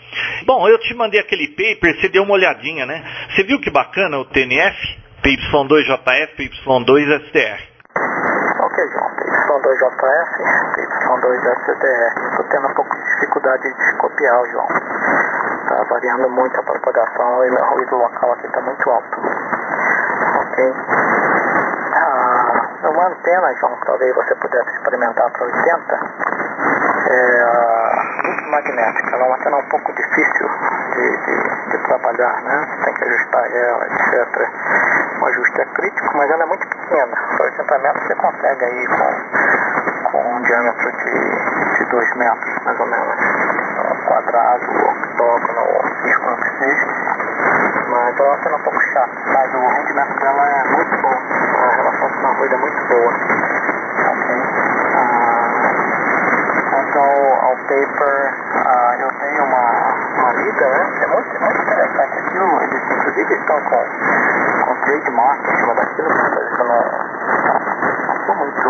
Bom, 0.46 0.68
eu 0.68 0.78
te 0.78 0.94
mandei 0.94 1.20
aquele 1.20 1.48
paper, 1.48 2.00
você 2.00 2.08
deu 2.08 2.22
uma 2.22 2.34
olhadinha, 2.34 2.86
né? 2.86 3.04
Você 3.30 3.44
viu 3.44 3.60
que 3.60 3.70
bacana 3.70 4.18
o 4.18 4.24
TNF? 4.24 5.03
PY2JF, 5.24 6.36
PY2SDR. 6.36 7.60
Ok, 8.60 8.76
João. 8.92 9.10
PY2JF, 9.48 10.28
PY2SDR. 10.76 12.12
Estou 12.28 12.44
tendo 12.50 12.68
um 12.68 12.74
pouco 12.74 12.94
de 12.94 13.04
dificuldade 13.04 13.62
de 13.62 13.96
copiar, 13.96 14.44
João. 14.52 14.68
Está 15.62 15.82
variando 15.88 16.28
muito 16.28 16.60
a 16.60 16.62
propagação 16.62 17.46
e 17.46 17.50
meu 17.50 17.64
ruído 17.64 17.96
local 17.96 18.32
aqui 18.32 18.46
está 18.46 18.60
muito 18.60 18.90
alto. 18.90 19.20
Ok. 20.40 20.74
Ah, 21.94 22.68
uma 22.90 23.06
antena, 23.06 23.54
João, 23.60 23.78
talvez 23.86 24.14
você 24.14 24.34
pudesse 24.34 24.70
experimentar 24.76 25.30
para 25.30 25.46
80. 25.46 26.00
É, 27.06 28.26
muito 28.26 28.50
magnética. 28.50 29.14
Ela 29.14 29.24
é 29.24 29.26
uma 29.26 29.36
antena 29.36 29.56
um 29.56 29.68
pouco 29.68 29.92
difícil 29.92 30.48
de, 30.94 31.16
de, 31.16 31.70
de 31.70 31.78
trabalhar, 31.84 32.42
né? 32.42 32.66
Você 32.68 32.84
tem 32.84 32.94
que 32.94 33.04
ajustar 33.04 33.44
ela, 33.52 33.86
etc 33.86 34.94
o 35.24 35.26
ajuste 35.26 35.60
é 35.60 35.64
crítico, 35.64 36.16
mas 36.16 36.30
ela 36.30 36.42
é 36.42 36.46
muito 36.46 36.66
pequena. 36.68 37.16
Para 37.36 37.44
80 37.46 37.78
metros 37.78 38.06
você 38.06 38.14
consegue 38.16 38.64
aí 38.64 38.86
com, 38.88 40.10
com 40.10 40.34
um 40.34 40.42
diâmetro 40.42 40.92
de, 40.92 41.78
de 41.78 41.84
2 41.90 42.16
metros, 42.16 42.64
mais 42.64 42.80
ou 42.80 42.86
menos. 42.86 43.16
Um 43.84 44.04
quadrado, 44.06 44.64
octógono, 44.64 45.64
seja. 46.58 46.86
Mas 47.88 48.18
ela 48.18 48.38
sendo 48.42 48.56
um 48.56 48.60
pouco 48.60 48.80
chata, 48.92 49.10
mas 49.26 49.54
o 49.54 49.66
rendimento 49.66 50.20
dela 50.20 50.46
é 50.46 50.64
muito 50.68 51.02
bom. 51.02 51.14
A 51.14 51.76
relação 51.76 52.08
com 52.10 52.26
a 52.26 52.30
ruído 52.32 52.54
é 52.54 52.58
muito 52.58 52.88
boa. 52.88 53.12
Ok. 54.10 54.54
Ao, 56.94 57.56
paper, 57.56 58.34
ah, 58.66 58.96
eu 59.00 59.08
tenho 59.18 59.44
uma, 59.44 59.64
uma 60.20 60.32
lida, 60.34 60.68
né? 60.68 61.02
É 61.02 61.06
muito, 61.08 61.40
muito 61.40 61.62
interessante 61.62 62.18
aquilo. 62.18 62.62
Eles 62.62 62.82
inclusive 62.84 63.34
estão 63.34 63.60
com 63.62 63.84
trademark 64.84 65.48
em 65.48 65.56
cima 65.56 65.74
daquilo, 65.74 66.08
mas 66.08 66.52
isso 66.52 66.64
não, 66.64 66.82
não 68.06 68.26
sou 68.26 68.34
muito, 68.36 68.68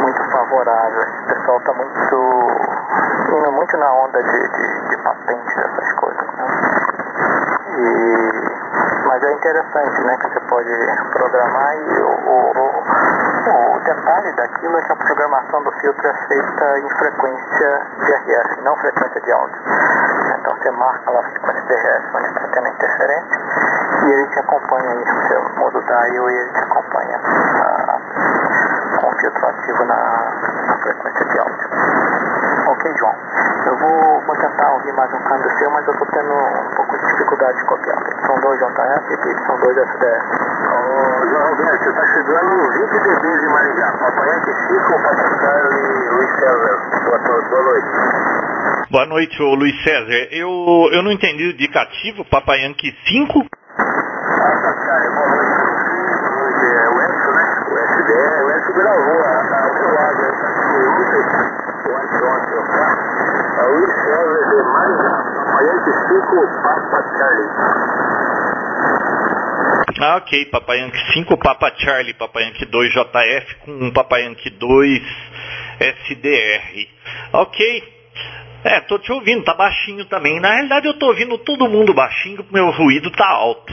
muito 0.00 0.30
favorável. 0.30 1.02
Esse 1.02 1.34
pessoal 1.34 1.58
está 1.58 1.72
muito, 1.74 2.16
indo 3.36 3.52
muito 3.52 3.76
na 3.76 3.92
onda 3.92 4.22
de, 4.22 4.48
de, 4.48 4.88
de 4.88 4.96
coisas. 5.96 6.26
Né? 6.36 6.46
E, 7.76 9.06
mas 9.06 9.22
é 9.22 9.32
interessante, 9.32 10.00
né, 10.02 10.16
que 10.16 10.28
você 10.28 10.40
pode 10.40 10.70
programar 11.12 11.76
e 11.76 12.02
detalhe 13.94 14.32
daquilo 14.32 14.78
é 14.78 14.82
que 14.82 14.92
a 14.92 14.96
programação 14.96 15.62
do 15.62 15.72
filtro 15.72 16.08
é 16.08 16.14
feita 16.26 16.78
em 16.78 16.88
frequência 16.96 17.86
de 17.98 18.12
RF, 18.12 18.62
não 18.62 18.76
frequência 18.76 19.20
de 19.20 19.32
áudio. 19.32 19.58
Então 20.38 20.56
você 20.56 20.70
marca 20.70 21.10
lá 21.10 21.20
a 21.20 21.22
frequência 21.22 21.62
de 21.62 21.74
RF 21.74 22.16
onde 22.16 22.26
está 22.26 22.48
tendo 22.52 22.68
interferência 22.68 23.40
e 24.02 24.10
ele 24.10 24.26
te 24.28 24.38
acompanha 24.38 24.90
aí, 24.90 25.04
você 25.04 25.38
muda 25.58 25.78
o 25.78 25.82
dial 25.82 26.30
e 26.30 26.34
ele 26.34 26.50
te 26.50 26.58
acompanha 26.58 27.20
ah, 27.22 27.98
com 29.00 29.06
o 29.08 29.18
filtro 29.18 29.48
ativo 29.48 29.84
na, 29.84 30.30
na 30.66 30.76
frequência 30.78 31.24
de 31.26 31.38
áudio. 31.38 31.68
Ok, 32.68 32.94
João. 32.98 33.14
Eu 33.66 33.76
vou, 33.76 34.20
vou 34.22 34.36
tentar 34.36 34.70
ouvir 34.72 34.92
mais 34.94 35.12
um 35.12 35.18
câmbio 35.18 35.58
seu, 35.58 35.70
mas 35.70 35.86
eu 35.86 35.92
estou 35.92 36.06
tendo 36.08 36.32
um 36.32 36.74
pouco 36.74 36.98
de 36.98 37.06
dificuldade 37.06 37.58
de 37.58 37.64
copiar. 37.64 37.98
São 38.26 38.34
dois 38.40 38.58
JF 38.58 39.12
e 39.12 39.46
são 39.46 39.56
dois 39.58 39.76
SDS. 39.76 40.41
Ô, 40.62 41.26
João 41.26 41.48
Roberto, 41.50 41.88
está 41.88 42.06
chegando 42.06 42.72
20 42.72 42.90
dB 43.02 43.40
de 43.40 43.46
Maringá. 43.48 43.92
Papai 43.98 44.28
Papai 45.02 45.38
Carlos 45.40 45.74
e 45.74 46.10
Luiz 46.10 46.30
César. 46.38 46.76
Boa, 47.04 47.18
boa 47.18 47.62
noite. 47.62 47.88
Boa 48.90 49.06
noite, 49.06 49.42
ô 49.42 49.54
Luiz 49.54 49.82
César. 49.82 50.28
Eu, 50.30 50.48
eu 50.92 51.02
não 51.02 51.10
entendi 51.10 51.44
o 51.44 51.50
indicativo, 51.52 52.24
Papai 52.26 52.62
Yankee 52.64 52.94
5? 53.08 53.46
gravou 58.74 59.20
a, 59.20 59.32
a 59.42 59.66
outro 59.66 59.94
lado, 59.94 60.22
o 61.82 61.96
Antônio, 61.96 62.62
tá? 62.68 62.88
A 63.58 63.66
Luiz 63.66 63.92
César 63.94 64.42
de 64.48 64.56
Maringá, 64.62 65.14
Yankee 65.62 65.96
5, 66.08 66.62
Papa 66.62 67.04
Charlie. 67.18 68.11
Ah, 70.04 70.16
ok, 70.16 70.46
Papai 70.46 70.80
Yankee 70.80 71.12
5, 71.12 71.36
Papa 71.36 71.72
Charlie, 71.78 72.12
Papai 72.14 72.42
Yankee 72.42 72.66
2 72.66 72.92
JF 72.92 73.54
com 73.60 73.92
Papai 73.92 74.24
Yankee 74.24 74.50
2 74.50 75.00
SDR. 75.78 76.88
Ok. 77.34 77.84
É, 78.64 78.80
tô 78.80 78.98
te 78.98 79.12
ouvindo, 79.12 79.44
tá 79.44 79.54
baixinho 79.54 80.04
também. 80.06 80.40
Na 80.40 80.54
realidade 80.54 80.88
eu 80.88 80.94
tô 80.94 81.06
ouvindo 81.06 81.38
todo 81.38 81.68
mundo 81.68 81.94
baixinho, 81.94 82.44
meu 82.50 82.70
ruído 82.72 83.12
tá 83.12 83.28
alto. 83.28 83.72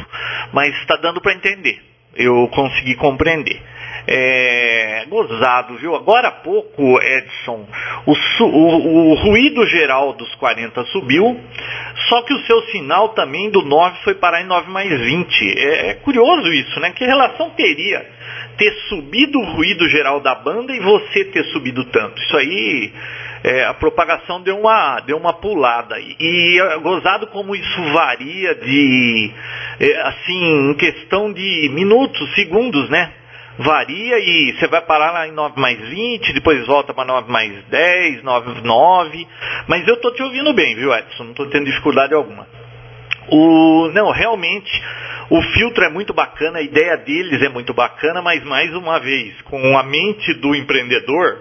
Mas 0.54 0.86
tá 0.86 0.98
dando 0.98 1.20
para 1.20 1.34
entender. 1.34 1.82
Eu 2.16 2.48
consegui 2.50 2.94
compreender 2.94 3.60
é, 4.08 5.06
gozado, 5.08 5.76
viu? 5.78 5.96
Agora 5.96 6.30
há 6.30 6.32
pouco, 6.32 7.02
Edson, 7.02 7.68
o, 8.06 8.44
o, 8.44 9.12
o, 9.12 9.14
ruído 9.16 9.66
geral 9.68 10.14
dos 10.14 10.34
40 10.36 10.84
subiu, 10.86 11.40
só 12.08 12.22
que 12.24 12.34
o 12.34 12.46
seu 12.46 12.62
sinal 12.72 13.10
também 13.10 13.50
do 13.50 13.62
9 13.64 13.98
foi 14.04 14.16
parar 14.16 14.42
em 14.42 14.48
9 14.48 14.70
mais 14.70 14.90
20. 14.90 15.60
É, 15.60 15.90
é 15.90 15.94
curioso 15.96 16.52
isso, 16.54 16.80
né? 16.80 16.92
Que 16.92 17.06
relação 17.06 17.50
teria 17.52 18.06
ter 18.58 18.74
subido 18.90 19.40
o 19.40 19.46
ruído 19.54 19.88
geral 19.90 20.20
da 20.20 20.36
banda 20.36 20.74
e 20.74 20.80
você 20.80 21.26
ter 21.26 21.44
subido 21.46 21.86
tanto? 21.86 22.22
Isso 22.22 22.38
aí, 22.38 22.94
é, 23.44 23.66
a 23.66 23.74
propagação 23.74 24.42
deu 24.42 24.60
uma, 24.60 25.00
deu 25.02 25.18
uma 25.18 25.34
pulada. 25.34 25.96
E 26.00 26.60
é 26.60 26.78
gozado 26.80 27.28
como 27.28 27.56
isso 27.56 27.84
varia 27.94 28.56
de, 28.56 29.32
é, 29.80 30.02
assim, 30.02 30.70
em 30.70 30.74
questão 30.74 31.32
de 31.32 31.70
minutos, 31.74 32.36
segundos, 32.36 32.90
né? 32.90 33.14
Varia 33.60 34.18
e 34.20 34.54
você 34.54 34.68
vai 34.68 34.82
parar 34.82 35.12
lá 35.12 35.28
em 35.28 35.32
9 35.32 35.60
mais 35.60 35.78
20, 35.78 36.34
depois 36.34 36.66
volta 36.66 36.94
para 36.94 37.06
9 37.06 37.32
mais 37.32 37.64
10, 37.66 38.24
9, 38.24 38.62
9. 38.62 39.28
Mas 39.68 39.88
eu 39.88 39.96
estou 39.96 40.14
te 40.14 40.24
ouvindo 40.24 40.54
bem, 40.54 40.76
viu, 40.76 40.94
Edson? 40.94 41.24
Não 41.26 41.32
estou 41.32 41.48
tendo 41.48 41.66
dificuldade 41.66 42.14
alguma. 42.14 42.48
O, 43.28 43.92
não, 43.94 44.12
realmente, 44.12 44.72
o 45.30 45.42
filtro 45.42 45.84
é 45.84 45.90
muito 45.90 46.14
bacana, 46.14 46.60
a 46.60 46.62
ideia 46.62 46.98
deles 46.98 47.42
é 47.44 47.50
muito 47.50 47.74
bacana, 47.74 48.22
mas 48.22 48.44
mais 48.44 48.74
uma 48.74 49.00
vez, 49.00 49.40
com 49.44 49.78
a 49.78 49.84
mente 49.84 50.34
do 50.36 50.56
empreendedor, 50.56 51.40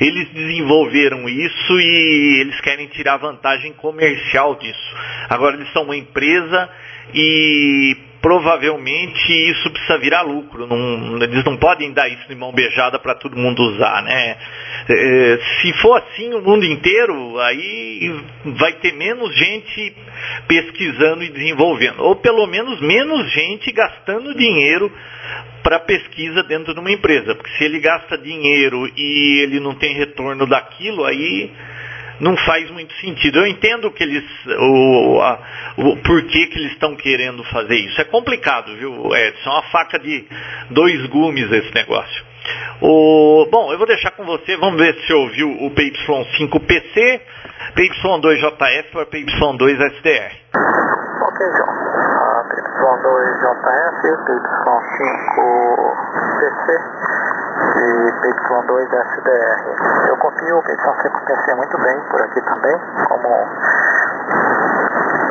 eles 0.00 0.28
desenvolveram 0.30 1.28
isso 1.28 1.80
e 1.80 2.40
eles 2.40 2.60
querem 2.60 2.86
tirar 2.86 3.16
vantagem 3.16 3.72
comercial 3.74 4.54
disso. 4.56 4.96
Agora 5.28 5.56
eles 5.56 5.70
são 5.72 5.82
uma 5.82 5.96
empresa 5.96 6.70
e 7.12 7.96
provavelmente 8.24 9.50
isso 9.50 9.70
precisa 9.70 9.98
virar 9.98 10.22
lucro. 10.22 10.66
Não, 10.66 11.22
eles 11.22 11.44
não 11.44 11.58
podem 11.58 11.92
dar 11.92 12.08
isso 12.08 12.26
de 12.26 12.34
mão 12.34 12.54
beijada 12.54 12.98
para 12.98 13.14
todo 13.16 13.36
mundo 13.36 13.62
usar, 13.62 14.02
né? 14.02 14.38
É, 14.88 15.38
se 15.60 15.70
for 15.74 15.98
assim 15.98 16.32
o 16.32 16.40
mundo 16.40 16.64
inteiro, 16.64 17.38
aí 17.40 18.18
vai 18.56 18.72
ter 18.80 18.94
menos 18.94 19.36
gente 19.36 19.94
pesquisando 20.48 21.22
e 21.22 21.28
desenvolvendo, 21.28 22.00
ou 22.00 22.16
pelo 22.16 22.46
menos 22.46 22.80
menos 22.80 23.30
gente 23.30 23.70
gastando 23.72 24.34
dinheiro 24.34 24.90
para 25.62 25.80
pesquisa 25.80 26.42
dentro 26.44 26.72
de 26.72 26.80
uma 26.80 26.92
empresa, 26.92 27.34
porque 27.34 27.50
se 27.58 27.64
ele 27.64 27.78
gasta 27.78 28.16
dinheiro 28.16 28.90
e 28.96 29.42
ele 29.42 29.60
não 29.60 29.74
tem 29.74 29.94
retorno 29.96 30.46
daquilo, 30.46 31.04
aí 31.04 31.52
não 32.20 32.36
faz 32.36 32.70
muito 32.70 32.94
sentido. 32.94 33.38
Eu 33.38 33.46
entendo 33.46 33.90
que 33.90 34.02
eles, 34.02 34.24
o, 34.46 35.20
a, 35.20 35.38
o 35.78 35.96
porquê 35.96 36.46
que 36.46 36.58
eles 36.58 36.72
estão 36.72 36.94
querendo 36.96 37.42
fazer 37.44 37.76
isso. 37.76 38.00
É 38.00 38.04
complicado, 38.04 38.74
viu, 38.76 39.14
Edson? 39.14 39.50
É 39.50 39.52
uma 39.52 39.62
faca 39.64 39.98
de 39.98 40.24
dois 40.70 41.06
gumes 41.06 41.50
esse 41.50 41.74
negócio. 41.74 42.24
O, 42.80 43.48
bom, 43.50 43.72
eu 43.72 43.78
vou 43.78 43.86
deixar 43.86 44.10
com 44.12 44.24
você, 44.24 44.56
vamos 44.56 44.78
ver 44.78 44.94
se 45.06 45.12
ouviu 45.12 45.50
o 45.50 45.70
PY5PC, 45.70 47.20
PY2JF 47.76 48.90
para 48.92 49.06
PY2SDR. 49.06 50.32
Ok, 51.22 51.46
João. 51.56 51.68
Uh, 51.68 52.42
PY2JF, 52.50 54.02
PY5PC 54.26 55.04
e 57.76 58.12
PY2SDR. 58.12 60.08
Eu 60.08 60.16
confio 60.18 60.58
o 60.58 60.62
PY5PC 60.62 61.56
muito 61.56 61.78
bem 61.78 62.00
por 62.10 62.22
aqui 62.22 62.40
também, 62.42 62.80
como 63.08 63.28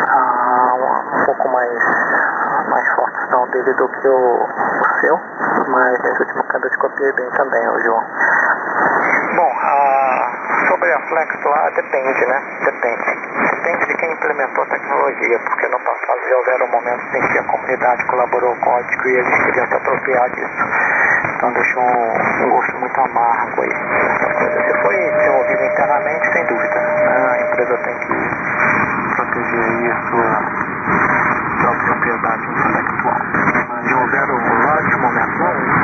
ah, 0.09 0.73
um 0.75 1.25
pouco 1.25 1.49
mais, 1.49 1.79
mais 2.69 2.87
forte 2.95 3.31
não 3.31 3.47
dele 3.47 3.73
do 3.73 3.87
que 3.87 4.07
o, 4.07 4.43
o 4.43 4.99
seu, 4.99 5.19
mas 5.67 6.01
nesse 6.03 6.19
último 6.19 6.43
canto 6.43 6.65
eu 6.65 6.71
te 6.71 6.77
copiei 6.77 7.11
bem 7.13 7.29
também, 7.31 7.69
o 7.69 7.79
João. 7.79 8.03
Bom, 9.35 9.51
ah, 9.63 10.13
sobre 10.67 10.91
a 10.91 10.99
Flex 11.07 11.43
lá, 11.45 11.69
depende, 11.69 12.25
né? 12.25 12.41
Depende. 12.65 13.23
Depende 13.51 13.85
de 13.85 13.97
quem 13.97 14.11
implementou 14.11 14.63
a 14.63 14.67
tecnologia, 14.67 15.39
porque 15.39 15.67
no 15.67 15.79
passado 15.79 16.19
já 16.29 16.35
houveram 16.35 16.67
momentos 16.67 17.13
em 17.13 17.27
que 17.29 17.39
a 17.39 17.43
comunidade 17.43 18.05
colaborou 18.07 18.55
com 18.55 18.69
o 18.69 18.73
código 18.73 19.07
e 19.07 19.15
eles 19.15 19.43
queriam 19.45 19.67
se 19.67 19.75
apropriar 19.75 20.29
disso. 20.31 20.82
Então 21.43 21.51
deixou 21.55 21.83
um, 21.83 22.45
um 22.45 22.49
gosto 22.51 22.79
muito 22.79 23.01
amargo 23.01 23.61
aí. 23.63 23.67
Se 23.67 24.81
foi 24.81 24.95
desenvolvido 24.95 25.61
internamente, 25.65 26.31
sem 26.31 26.45
dúvida. 26.45 26.79
Né? 26.79 27.27
A 27.27 27.41
empresa 27.41 27.77
tem 27.79 27.97
que 27.99 28.15
proteger 29.13 29.59
aí 29.59 29.91
a 29.91 29.95
sua, 30.07 30.39
sua 31.59 31.75
propriedade 31.83 32.45
intelectual. 32.47 33.19
Mas 33.67 33.91
houveram 33.91 34.39
vários 34.63 34.95
momentos, 35.01 35.37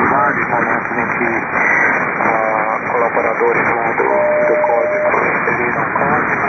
vários 0.08 0.48
momentos 0.48 0.92
em 0.96 1.06
que 1.18 1.28
uh, 1.28 2.92
colaboradores 2.92 3.68
lá 3.68 3.92
do, 3.92 4.08
do 4.46 4.56
código 4.64 5.12
inseriram 5.28 5.84
código. 5.92 6.40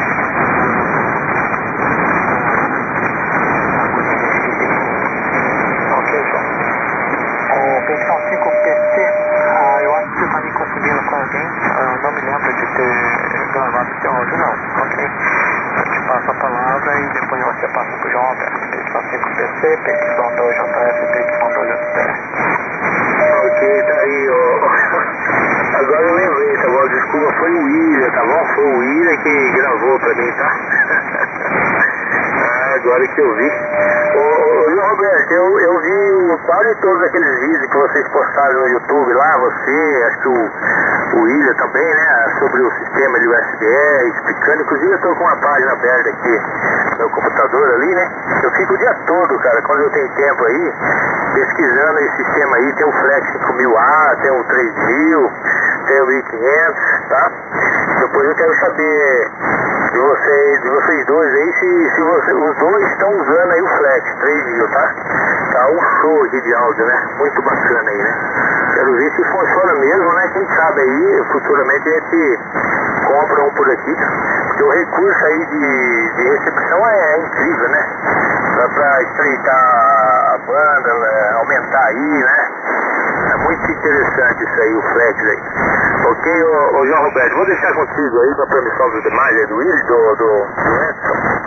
Ok, 6.00 6.12
João. 6.32 6.62
O 7.52 7.82
Pensão 7.86 8.16
5PC, 8.16 8.96
ah, 9.52 9.80
eu 9.84 9.94
acho 9.96 10.10
que 10.12 10.20
você 10.20 10.26
está 10.26 10.40
me 10.40 10.52
confundindo 10.54 11.04
com 11.04 11.16
alguém. 11.16 11.48
Ah, 11.76 12.00
não 12.02 12.12
me 12.14 12.22
lembro 12.22 12.54
de 12.54 12.66
ter 12.76 13.52
gravado 13.52 13.90
seu 14.02 14.12
áudio, 14.12 14.38
não. 14.38 14.54
Ok? 14.82 15.04
Eu 15.04 15.84
te 15.84 16.08
passo 16.08 16.32
a 16.32 16.34
palavra 16.36 16.92
e 16.98 17.10
depois 17.10 17.44
você 17.44 17.68
passa 17.68 17.92
para 17.92 18.08
o 18.08 18.12
João 18.12 18.24
Alberto. 18.24 18.60
Pensão 18.72 19.02
5PC, 19.02 19.78
PY2JF, 19.84 20.98
PY2STR. 21.12 22.12
Ok, 23.44 23.84
tá 23.84 23.94
aí, 24.00 24.30
ó. 24.30 24.34
Agora 25.78 26.02
eu 26.04 26.14
lembrei, 26.16 26.58
tá 26.58 26.68
bom? 26.70 26.88
Desculpa, 26.88 27.34
foi 27.38 27.52
o 27.52 27.64
William, 27.66 28.12
tá 28.12 28.26
bom? 28.26 28.46
Foi 28.56 28.64
o 28.64 28.78
William 28.78 29.18
que 29.18 29.52
gravou 29.52 30.00
pra 30.00 30.14
mim, 30.16 30.32
tá? 30.34 30.50
Agora 33.02 33.08
que 33.08 33.22
eu 33.22 33.36
vi. 33.36 33.52
Ô, 34.16 34.20
ô, 34.20 34.90
Roberto, 34.90 35.32
eu, 35.32 35.60
eu 35.60 35.80
vi 35.80 36.38
quase 36.46 36.76
todos 36.82 37.02
aqueles 37.04 37.40
vídeos 37.40 37.68
que 37.68 37.78
vocês 37.78 38.08
postaram 38.10 38.60
no 38.60 38.68
YouTube 38.68 39.14
lá, 39.14 39.38
você, 39.38 40.04
acho 40.08 40.20
que 40.20 40.28
o, 40.28 40.52
o 41.18 41.22
William 41.24 41.54
também, 41.56 41.96
né? 41.96 42.36
Sobre 42.40 42.62
o 42.62 42.72
sistema 42.72 43.20
de 43.20 43.28
USB, 43.28 43.66
explicando. 44.08 44.62
Inclusive 44.62 44.92
eu 44.92 45.00
tô 45.00 45.16
com 45.16 45.24
uma 45.24 45.36
página 45.38 45.72
aberta 45.72 46.10
aqui 46.10 46.42
no 46.92 46.98
meu 46.98 47.10
computador 47.10 47.74
ali, 47.74 47.96
né? 47.96 48.12
Eu 48.44 48.52
fico 48.52 48.74
o 48.74 48.78
dia 48.78 48.94
todo, 49.08 49.40
cara, 49.40 49.62
quando 49.64 49.82
eu 49.82 49.90
tenho 49.92 50.10
tempo 50.10 50.46
aí, 50.46 50.74
pesquisando 51.34 52.00
esse 52.00 52.16
sistema 52.18 52.56
aí, 52.58 52.74
tem 52.74 52.86
o 52.86 52.92
Flex 52.92 53.28
5000A, 53.32 54.22
tem 54.22 54.32
o 54.32 54.44
3000, 54.44 55.32
tem 55.88 56.02
o 56.02 56.06
1500, 56.06 57.10
tá? 57.10 57.32
Depois 58.02 58.28
eu 58.28 58.36
quero 58.36 58.60
saber 58.60 59.32
de 59.92 60.00
vocês, 60.00 60.62
de 60.62 60.70
vocês 60.70 61.06
dois 61.06 61.34
aí, 61.36 61.54
se, 61.54 61.90
se 61.94 62.02
você, 62.02 62.34
os 62.34 62.58
dois 62.58 62.92
estão 62.92 63.12
usando 63.12 63.52
aí 63.52 63.62
o 63.62 63.68
Flex 63.68 64.16
3000, 64.22 64.68
tá? 64.70 64.94
Tá 65.54 65.68
um 65.68 65.80
show 66.02 66.24
aqui 66.24 66.42
de 66.42 66.54
áudio, 66.56 66.84
né? 66.84 67.08
Muito 67.20 67.42
bacana 67.44 67.90
aí, 67.92 68.02
né? 68.02 68.72
Quero 68.74 68.96
ver 68.96 69.12
se 69.12 69.24
funciona 69.24 69.76
mesmo, 69.76 70.14
né? 70.14 70.30
Quem 70.34 70.48
sabe 70.48 70.82
aí, 70.82 71.24
futuramente 71.32 71.90
a 71.90 71.92
gente 71.92 72.40
compra 73.06 73.44
um 73.44 73.52
por 73.52 73.70
aqui, 73.70 73.96
porque 74.48 74.64
o 74.64 74.72
recurso 74.72 75.26
aí 75.26 75.46
de, 75.46 76.12
de 76.16 76.24
recepção 76.24 76.88
é, 76.88 77.14
é 77.14 77.20
incrível, 77.20 77.70
né? 77.70 77.88
Dá 78.58 78.68
pra 78.70 79.02
estreitar 79.04 80.34
a 80.34 80.40
banda, 80.48 80.94
né? 80.94 81.32
aumentar 81.36 81.86
aí, 81.86 82.24
né? 82.24 82.48
É 83.32 83.38
muito 83.38 83.72
interessante 83.72 84.44
isso 84.44 84.60
aí, 84.60 84.76
o 84.76 84.82
flex 84.82 85.20
aí. 85.24 85.91
Ok, 86.04 86.44
ô 86.44 86.86
João 86.86 87.04
Roberto, 87.04 87.36
vou 87.36 87.46
deixar 87.46 87.74
contigo 87.74 88.22
aí 88.22 88.36
com 88.36 88.42
a 88.42 88.48
permissão 88.48 88.90
dos 88.90 89.04
demais, 89.04 89.38
aí, 89.38 89.48
do 89.48 89.56
Willis, 89.58 89.86
do, 89.86 90.16
do, 90.16 90.46
do 90.46 90.84
Edson. 90.90 91.42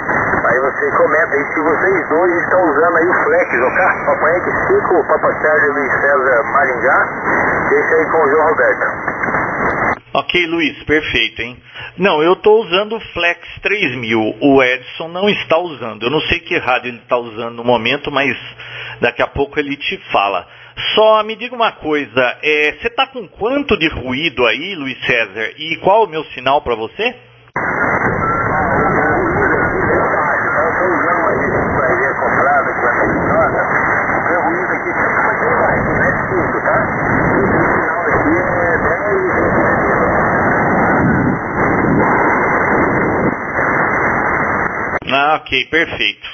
Aí 0.47 0.61
você 0.61 0.91
comenta 0.93 1.35
aí 1.35 1.45
se 1.53 1.61
vocês 1.61 2.09
dois 2.09 2.33
estão 2.43 2.71
usando 2.71 2.97
aí 2.97 3.09
o 3.09 3.15
flex, 3.25 3.63
ok? 3.63 3.85
Papai 4.07 4.43
5, 4.69 5.05
Papa 5.05 5.33
Sérgio 5.41 5.73
Luiz 5.73 5.93
César 6.01 6.43
Maringá. 6.53 7.09
Deixa 7.69 7.95
aí 7.97 8.07
com 8.11 8.19
o 8.19 8.31
João 8.31 8.49
Roberto. 8.49 9.14
Ok, 10.17 10.47
Luiz, 10.47 10.81
perfeito, 10.85 11.43
hein? 11.43 11.57
Não, 11.99 12.23
eu 12.23 12.35
estou 12.35 12.63
usando 12.63 12.95
o 12.95 13.01
Flex 13.01 13.41
3000. 13.63 14.37
O 14.41 14.63
Edson 14.63 15.09
não 15.09 15.29
está 15.29 15.59
usando. 15.59 16.05
Eu 16.05 16.11
não 16.11 16.21
sei 16.21 16.39
que 16.39 16.57
rádio 16.57 16.91
ele 16.91 16.99
está 16.99 17.17
usando 17.17 17.57
no 17.57 17.65
momento, 17.65 18.13
mas 18.13 18.37
daqui 19.01 19.21
a 19.23 19.27
pouco 19.27 19.59
ele 19.59 19.77
te 19.77 19.97
fala. 20.13 20.47
Só 20.95 21.21
me 21.25 21.35
diga 21.35 21.57
uma 21.57 21.73
coisa, 21.73 22.39
é, 22.45 22.77
você 22.79 22.87
está 22.87 23.09
com 23.09 23.27
quanto 23.27 23.77
de 23.77 23.89
ruído 23.89 24.47
aí, 24.47 24.77
Luiz 24.77 25.05
César? 25.05 25.53
E 25.59 25.79
qual 25.79 26.05
o 26.05 26.09
meu 26.09 26.23
sinal 26.27 26.63
para 26.63 26.77
você? 26.77 27.13
Ah, 45.17 45.39
perfeito. 45.71 46.29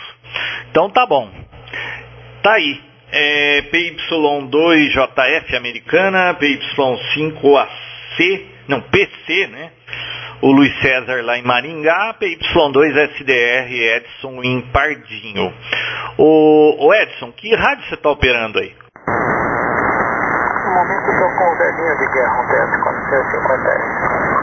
Então 0.70 0.88
tá 0.90 1.06
bom. 1.06 1.30
Tá 2.42 2.54
aí. 2.54 2.80
É, 3.12 3.62
PY2JF 3.72 5.56
americana, 5.56 6.32
PY5AC, 6.34 8.46
não, 8.68 8.80
PC, 8.82 9.48
né? 9.48 9.72
O 10.42 10.52
Luiz 10.52 10.72
César 10.80 11.20
lá 11.24 11.36
em 11.36 11.42
Maringá, 11.42 12.14
PY2SDR 12.20 13.68
Edson 13.68 14.40
em 14.44 14.60
Pardinho. 14.72 15.52
O, 16.16 16.86
o 16.86 16.94
Edson, 16.94 17.32
que 17.32 17.52
rádio 17.54 17.84
você 17.88 17.94
está 17.94 18.10
operando 18.10 18.60
aí? 18.60 18.72
No 20.64 20.70
momento 20.72 21.10
estou 21.10 21.30
com 21.36 21.44
o 21.44 21.58
velhinho 21.58 21.98
de 21.98 22.06
guerra, 22.14 22.40
um 22.40 22.46
DS450S. 22.46 24.39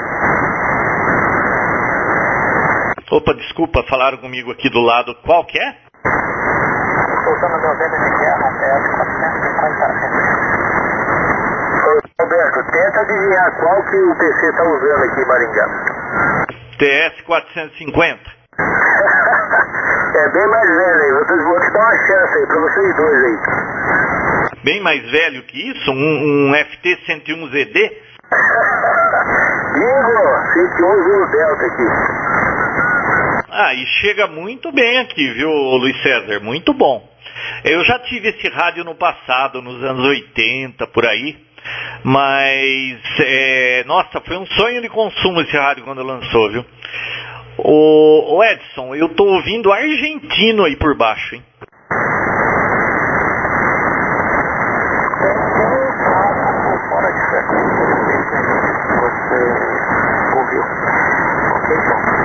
Opa, 3.10 3.34
desculpa, 3.36 3.82
falaram 3.90 4.18
comigo 4.18 4.52
aqui 4.52 4.70
do 4.70 4.82
lado. 4.82 5.16
Qual 5.24 5.46
que 5.46 5.58
é? 5.58 5.76
Usando 7.32 7.62
meu 7.62 7.78
velho 7.78 7.98
de 8.04 8.10
guerra, 8.20 8.48
um 8.48 8.54
DS450S. 8.60 10.12
Roberto, 12.20 12.64
tenta 12.70 13.00
adivinhar 13.00 13.56
qual 13.60 13.82
que 13.86 13.96
o 13.96 14.14
PC 14.14 14.50
está 14.50 14.64
usando 14.64 15.04
aqui 15.06 15.22
em 15.22 15.26
Maringá. 15.26 15.68
TS450. 16.78 18.20
é 20.18 20.30
bem 20.30 20.48
mais 20.50 20.68
velho 20.68 21.02
aí, 21.02 21.12
vocês 21.14 21.44
vão 21.44 21.60
te 21.62 21.72
dar 21.72 21.80
uma 21.80 21.96
chance 22.08 22.38
aí 22.38 22.46
para 22.48 22.60
vocês 22.60 22.96
dois 22.98 23.24
aí. 23.24 23.38
Bem 24.66 24.84
mais 24.84 25.02
velho 25.10 25.44
que 25.44 25.72
isso? 25.72 25.92
Um, 25.92 26.50
um 26.50 26.52
FT101ZD? 26.52 27.74
Bingo! 29.74 30.28
111 30.54 31.32
Delta 31.32 31.66
aqui. 31.68 31.88
Ah, 33.60 33.74
e 33.74 33.88
chega 33.88 34.28
muito 34.28 34.72
bem 34.72 35.00
aqui, 35.00 35.32
viu, 35.32 35.50
Luiz 35.50 36.00
César? 36.04 36.40
Muito 36.40 36.76
bom. 36.76 37.04
Eu 37.64 37.84
já 37.86 37.98
tive 37.98 38.30
esse 38.30 38.48
rádio 38.50 38.84
no 38.84 38.94
passado, 38.94 39.64
nos 39.64 39.84
anos 39.84 40.06
80, 40.06 40.86
por 40.86 41.04
aí. 41.04 41.36
Mas, 42.04 43.00
é, 43.20 43.84
nossa, 43.88 44.22
foi 44.22 44.38
um 44.38 44.46
sonho 44.46 44.80
de 44.80 44.90
consumo 44.90 45.42
esse 45.42 45.58
rádio 45.58 45.84
quando 45.84 46.04
lançou, 46.04 46.52
viu? 46.52 46.64
O, 47.58 48.36
o 48.36 48.44
Edson, 48.44 48.94
eu 48.94 49.10
tô 49.10 49.26
ouvindo 49.26 49.74
argentino 49.74 50.64
aí 50.64 50.76
por 50.76 50.96
baixo, 50.96 51.34
hein? 51.34 51.44
Fora 56.90 57.12
de 57.12 57.22
frequência, 57.32 57.86
você 59.02 59.40
ouviu. 60.38 60.62
Ok, 61.56 61.76
João? 61.88 62.18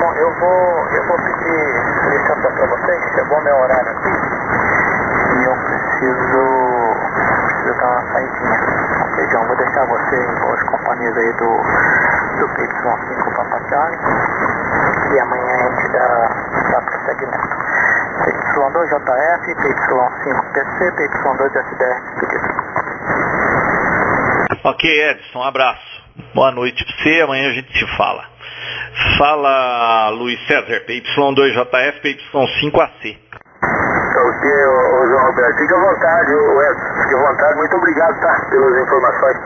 Bom, 0.00 0.12
eu 0.32 0.38
vou, 0.38 0.88
eu 0.88 1.06
vou 1.06 1.16
pedir 1.18 1.60
licença 2.08 2.50
para 2.50 2.66
vocês, 2.66 3.00
chegou 3.14 3.42
meu 3.42 3.56
horário 3.56 3.90
aqui 3.90 4.08
e 4.08 5.44
eu 5.44 5.54
preciso, 5.56 6.42
preciso 7.46 7.74
dar 7.78 7.88
uma 7.88 8.12
saidinha. 8.12 8.58
Ok, 9.02 9.26
vou 9.46 9.56
deixar 9.56 9.84
você 9.84 10.16
em 10.16 10.40
boas 10.40 10.62
companhias 10.62 11.16
aí 11.16 11.32
do, 11.34 11.50
do 12.38 12.48
PY5 12.48 13.34
Papa 13.36 13.60
e 15.12 15.20
amanhã 15.20 15.54
a 15.54 15.70
gente 15.70 15.92
dá, 15.92 16.08
dá 16.70 16.80
prosseguimento. 16.80 17.62
PY2JF, 18.54 19.44
PY5PC, 19.56 20.78
PY2SDR, 20.96 21.96
pedido. 22.20 22.48
Ok, 24.64 25.10
Edson, 25.10 25.38
um 25.40 25.44
abraço. 25.44 26.02
Boa 26.34 26.50
noite 26.52 26.84
pra 26.84 26.94
você, 26.94 27.20
amanhã 27.22 27.50
a 27.50 27.52
gente 27.52 27.72
se 27.78 27.96
fala. 27.96 28.31
Fala, 29.22 30.10
Luiz 30.18 30.36
César, 30.48 30.82
PY2JF, 30.82 32.02
PY5AC. 32.02 33.14
Ok, 34.18 34.44
ô, 34.66 34.98
ô, 34.98 35.06
João 35.06 35.26
Roberto, 35.26 35.58
fique 35.58 35.72
à 35.72 35.78
vontade, 35.78 36.32
Edson, 36.32 37.02
fique 37.02 37.14
à 37.14 37.30
vontade, 37.30 37.54
muito 37.54 37.76
obrigado, 37.76 38.20
tá, 38.20 38.46
pelas 38.50 38.82
informações. 38.82 39.36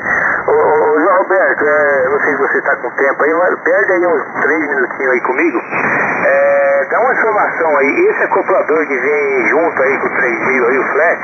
Ô, 0.49 0.99
João 0.99 1.19
Roberto, 1.19 1.65
é, 1.67 2.09
não 2.09 2.19
sei 2.21 2.33
se 2.33 2.39
você 2.39 2.57
está 2.57 2.77
com 2.77 2.91
tempo 2.93 3.23
aí, 3.23 3.35
mas 3.35 3.61
perde 3.61 3.93
aí 3.93 4.07
uns 4.07 4.41
três 4.41 4.61
minutinhos 4.67 5.13
aí 5.13 5.21
comigo. 5.21 5.59
É, 6.25 6.87
dá 6.91 6.99
uma 6.99 7.13
informação 7.13 7.77
aí, 7.77 8.07
esse 8.09 8.23
acoplador 8.23 8.87
que 8.87 8.99
vem 8.99 9.49
junto 9.49 9.83
aí 9.83 9.99
com 9.99 10.07
o 10.07 10.17
3000 10.17 10.69
aí, 10.69 10.79
o 10.79 10.93
Flex, 10.93 11.21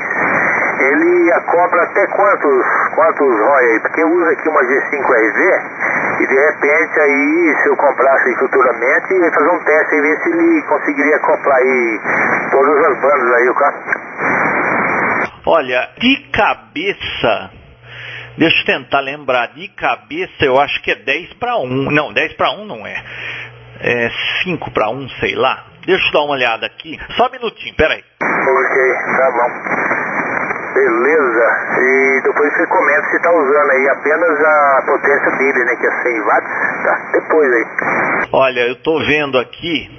ele 0.79 1.31
acopla 1.33 1.81
até 1.81 2.05
quantos, 2.05 2.65
quantos 2.95 3.27
ROI 3.27 3.65
aí? 3.65 3.79
Porque 3.81 4.01
eu 4.01 4.07
uso 4.07 4.29
aqui 4.29 4.49
uma 4.49 4.61
G5RV 4.61 5.39
e 6.19 6.27
de 6.27 6.35
repente 6.35 6.99
aí, 6.99 7.55
se 7.61 7.69
eu 7.69 7.75
comprasse 7.75 8.35
futuramente, 8.39 9.13
ia 9.13 9.31
fazer 9.31 9.49
um 9.49 9.63
teste 9.63 9.95
e 9.95 10.01
ver 10.01 10.17
se 10.17 10.29
ele 10.29 10.61
conseguiria 10.63 11.15
acoplar 11.17 11.57
aí 11.57 11.99
todas 12.51 12.85
as 12.85 13.01
bandas 13.01 13.33
aí, 13.33 13.49
o 13.49 13.55
carro. 13.55 13.79
Olha, 15.45 15.89
de 15.99 16.29
cabeça, 16.31 17.51
deixa 18.37 18.61
eu 18.61 18.65
tentar 18.65 19.01
lembrar, 19.01 19.47
de 19.47 19.67
cabeça 19.69 20.45
eu 20.45 20.59
acho 20.59 20.81
que 20.81 20.91
é 20.91 20.95
10 20.95 21.33
para 21.33 21.57
1. 21.57 21.91
Não, 21.91 22.13
10 22.13 22.33
para 22.33 22.51
1 22.51 22.65
não 22.65 22.87
é. 22.87 23.03
É 23.81 24.09
5 24.43 24.71
para 24.71 24.89
1, 24.89 25.09
sei 25.19 25.35
lá. 25.35 25.65
Deixa 25.85 26.07
eu 26.07 26.13
dar 26.13 26.21
uma 26.21 26.35
olhada 26.35 26.65
aqui. 26.65 26.97
Só 27.17 27.27
um 27.27 27.31
minutinho, 27.31 27.75
peraí. 27.75 28.01
Ok, 28.21 28.93
tá 29.17 29.31
bom. 29.31 30.02
Beleza. 30.73 31.47
E 31.79 32.21
depois 32.23 32.53
você 32.53 32.67
comenta 32.67 33.09
se 33.09 33.15
está 33.17 33.31
usando 33.31 33.71
aí 33.71 33.89
apenas 33.89 34.39
a 34.39 34.83
potência 34.85 35.37
dele, 35.37 35.65
né? 35.65 35.75
Que 35.75 35.87
é 35.87 36.03
100 36.03 36.21
watts. 36.21 36.83
Tá, 36.83 37.11
depois 37.13 37.53
aí. 37.53 37.65
Olha, 38.31 38.59
eu 38.61 38.75
tô 38.77 38.99
vendo 38.99 39.37
aqui, 39.37 39.89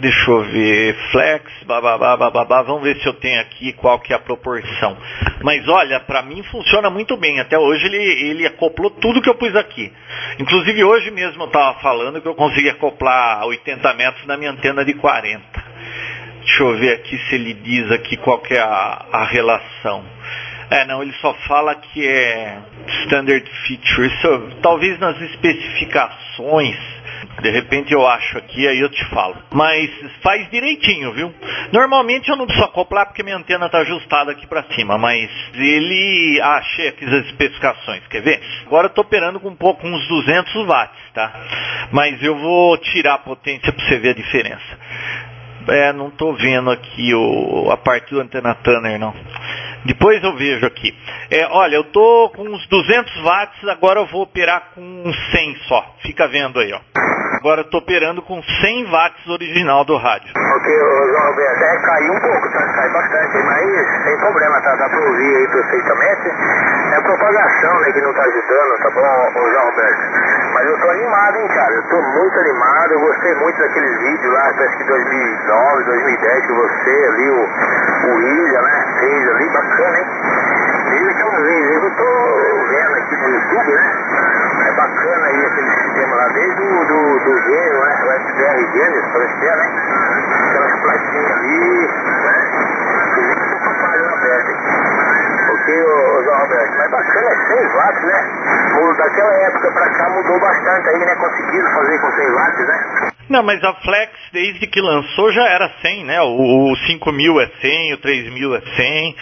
deixa 0.00 0.30
eu 0.30 0.42
ver, 0.42 0.96
flex, 1.12 1.44
bababá, 1.64 2.16
bababá, 2.16 2.62
vamos 2.62 2.82
ver 2.82 2.96
se 2.96 3.06
eu 3.06 3.14
tenho 3.14 3.40
aqui 3.40 3.72
qual 3.74 4.00
que 4.00 4.12
é 4.12 4.16
a 4.16 4.18
proporção. 4.18 4.96
Mas 5.42 5.66
olha, 5.68 6.00
para 6.00 6.22
mim 6.22 6.42
funciona 6.50 6.90
muito 6.90 7.16
bem, 7.16 7.38
até 7.38 7.58
hoje 7.58 7.86
ele, 7.86 8.30
ele 8.30 8.46
acoplou 8.46 8.90
tudo 8.90 9.20
que 9.22 9.28
eu 9.28 9.34
pus 9.34 9.54
aqui. 9.54 9.92
Inclusive 10.38 10.82
hoje 10.82 11.10
mesmo 11.10 11.42
eu 11.42 11.46
estava 11.46 11.78
falando 11.80 12.20
que 12.20 12.26
eu 12.26 12.34
consegui 12.34 12.70
acoplar 12.70 13.44
80 13.46 13.94
metros 13.94 14.26
na 14.26 14.36
minha 14.36 14.50
antena 14.50 14.84
de 14.84 14.94
40. 14.94 15.72
Deixa 16.44 16.62
eu 16.62 16.76
ver 16.76 16.94
aqui 16.94 17.18
se 17.28 17.34
ele 17.36 17.54
diz 17.54 17.90
aqui 17.92 18.16
qual 18.16 18.38
que 18.40 18.54
é 18.54 18.60
a, 18.60 19.06
a 19.12 19.24
relação. 19.24 20.04
É, 20.70 20.86
não, 20.86 21.02
ele 21.02 21.12
só 21.20 21.34
fala 21.46 21.74
que 21.74 22.06
é 22.06 22.58
standard 23.04 23.48
feature. 23.66 24.06
Isso, 24.06 24.56
talvez 24.62 24.98
nas 24.98 25.20
especificações, 25.20 26.78
de 27.42 27.50
repente 27.50 27.92
eu 27.92 28.06
acho 28.08 28.38
aqui, 28.38 28.66
aí 28.66 28.80
eu 28.80 28.88
te 28.88 29.04
falo. 29.10 29.36
Mas 29.52 29.90
faz 30.22 30.48
direitinho, 30.50 31.12
viu? 31.12 31.32
Normalmente 31.72 32.30
eu 32.30 32.36
não 32.36 32.46
preciso 32.46 32.66
acoplar 32.66 33.06
porque 33.06 33.22
minha 33.22 33.36
antena 33.36 33.66
está 33.66 33.80
ajustada 33.80 34.32
aqui 34.32 34.46
para 34.46 34.64
cima, 34.74 34.96
mas 34.96 35.30
ele 35.54 36.40
ah, 36.42 36.56
achei 36.56 36.88
aqui 36.88 37.04
as 37.04 37.26
especificações, 37.26 38.06
quer 38.08 38.22
ver? 38.22 38.40
Agora 38.66 38.86
eu 38.86 38.88
estou 38.88 39.04
operando 39.04 39.38
com 39.40 39.50
um 39.50 39.56
pouco 39.56 39.86
uns 39.86 40.08
200 40.08 40.66
watts, 40.66 41.12
tá? 41.12 41.32
Mas 41.92 42.22
eu 42.22 42.36
vou 42.38 42.78
tirar 42.78 43.14
a 43.14 43.18
potência 43.18 43.70
para 43.70 43.84
você 43.84 43.98
ver 43.98 44.10
a 44.10 44.14
diferença. 44.14 44.78
É, 45.68 45.92
não 45.92 46.08
estou 46.08 46.34
vendo 46.34 46.70
aqui 46.70 47.14
o, 47.14 47.70
a 47.70 47.76
parte 47.76 48.10
do 48.14 48.20
antena 48.20 48.54
Tanner, 48.54 48.98
não. 48.98 49.14
Depois 49.84 50.22
eu 50.22 50.34
vejo 50.36 50.64
aqui. 50.64 50.94
É, 51.30 51.46
olha, 51.46 51.76
eu 51.76 51.84
tô 51.84 52.30
com 52.34 52.42
uns 52.42 52.66
200 52.68 53.22
watts, 53.22 53.68
agora 53.68 54.00
eu 54.00 54.06
vou 54.06 54.22
operar 54.22 54.70
com 54.74 55.12
100 55.32 55.56
só. 55.68 55.96
Fica 56.02 56.28
vendo 56.28 56.58
aí, 56.58 56.72
ó. 56.72 56.80
Agora 57.42 57.62
eu 57.62 57.70
tô 57.74 57.78
operando 57.78 58.22
com 58.22 58.40
100 58.40 58.86
watts 58.86 59.26
original 59.26 59.84
do 59.84 59.98
rádio. 59.98 60.30
Ok, 60.30 60.68
João 60.78 61.26
Roberto, 61.26 61.58
é, 61.58 61.76
caiu 61.82 62.12
um 62.14 62.20
pouco, 62.20 62.52
tá? 62.52 62.62
Cai 62.70 62.88
bastante, 62.92 63.36
mas 63.42 64.04
sem 64.06 64.16
problema, 64.18 64.60
tá? 64.62 64.76
Dá 64.76 64.88
pra 64.88 65.00
ouvir 65.00 65.36
aí 65.36 65.48
perfeitamente. 65.50 66.28
É 66.30 66.96
a 66.98 67.02
propagação, 67.02 67.80
né, 67.80 67.92
que 67.92 68.00
não 68.00 68.14
tá 68.14 68.22
ajudando, 68.22 68.78
tá 68.78 68.90
bom, 68.94 69.50
João 69.50 69.64
Roberto? 69.74 70.02
Mas 70.54 70.66
eu 70.70 70.78
tô 70.78 70.88
animado, 70.88 71.36
hein, 71.36 71.48
cara? 71.48 71.74
Eu 71.74 71.82
tô 71.88 72.00
muito 72.00 72.38
animado, 72.38 72.92
eu 72.92 73.00
gostei 73.00 73.34
muito 73.34 73.58
daqueles 73.58 73.98
vídeos 73.98 74.34
lá, 74.34 74.52
parece 74.54 74.76
que 74.76 74.84
2009, 74.84 75.84
2010, 75.84 76.46
que 76.46 76.52
você 76.52 76.90
ali, 77.10 77.28
o, 77.28 77.42
o 78.06 78.20
Ilha, 78.22 78.62
né, 78.62 78.86
fez 79.00 79.28
ali, 79.34 79.48
bacana, 79.50 79.98
hein? 79.98 80.06
Ele 80.94 81.14
que 81.14 81.22
uma 81.24 81.42
vez, 81.42 81.72
eu 81.72 81.90
tô 81.96 82.66
vendo 82.70 82.94
aqui 83.02 83.16
no 83.16 83.28
YouTube, 83.30 83.72
né? 83.72 84.02
É 84.62 84.72
bacana 84.74 85.26
aí 85.26 85.46
aquele 85.46 85.70
sistema 85.70 86.16
lá, 86.16 86.28
desde 86.28 86.62
o 86.62 86.84
do, 86.84 87.18
do 87.24 87.42
gênio, 87.42 87.84
né? 87.84 88.04
O 88.04 88.12
SDR 88.12 88.62
É, 89.42 89.56
né? 89.56 89.66
Aquelas 90.48 90.80
plaquinhas 90.80 91.32
ali, 91.32 91.86
né? 92.22 92.36
E 93.12 93.24
vem 93.24 93.34
com 93.34 93.54
o 93.54 93.60
propaganda 93.60 94.12
aberta 94.14 94.50
aqui. 94.52 94.72
Ok, 95.52 95.82
ô, 95.82 96.22
João 96.22 96.38
Roberto, 96.38 96.72
mas 96.78 96.90
bacana, 96.90 97.28
é 97.28 97.36
100 97.36 97.68
watts, 97.74 98.02
né? 98.04 98.42
Daquela 98.98 99.34
época 99.46 99.72
pra 99.72 99.90
cá 99.90 100.10
mudou 100.10 100.40
bastante 100.40 100.88
aí, 100.88 100.98
né? 100.98 101.16
Conseguiram 101.16 101.70
fazer 101.74 102.00
com 102.00 102.12
100 102.12 102.34
watts, 102.34 102.68
né? 102.68 103.12
Não, 103.28 103.42
mas 103.42 103.64
a 103.64 103.74
Flex, 103.74 104.12
desde 104.32 104.66
que 104.66 104.80
lançou, 104.80 105.32
já 105.32 105.44
era 105.48 105.70
100, 105.80 106.04
né? 106.04 106.20
O, 106.20 106.72
o 106.72 106.76
5000 106.76 107.40
é 107.40 107.50
100, 107.60 107.94
o 107.94 107.96
3000 107.98 108.54
é 108.54 108.60
100. 108.60 109.16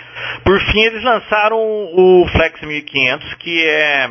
Por 0.45 0.61
fim, 0.61 0.81
eles 0.81 1.03
lançaram 1.03 1.57
o 1.57 2.27
Flex 2.33 2.61
1500, 2.61 3.35
que 3.35 3.67
é 3.67 4.11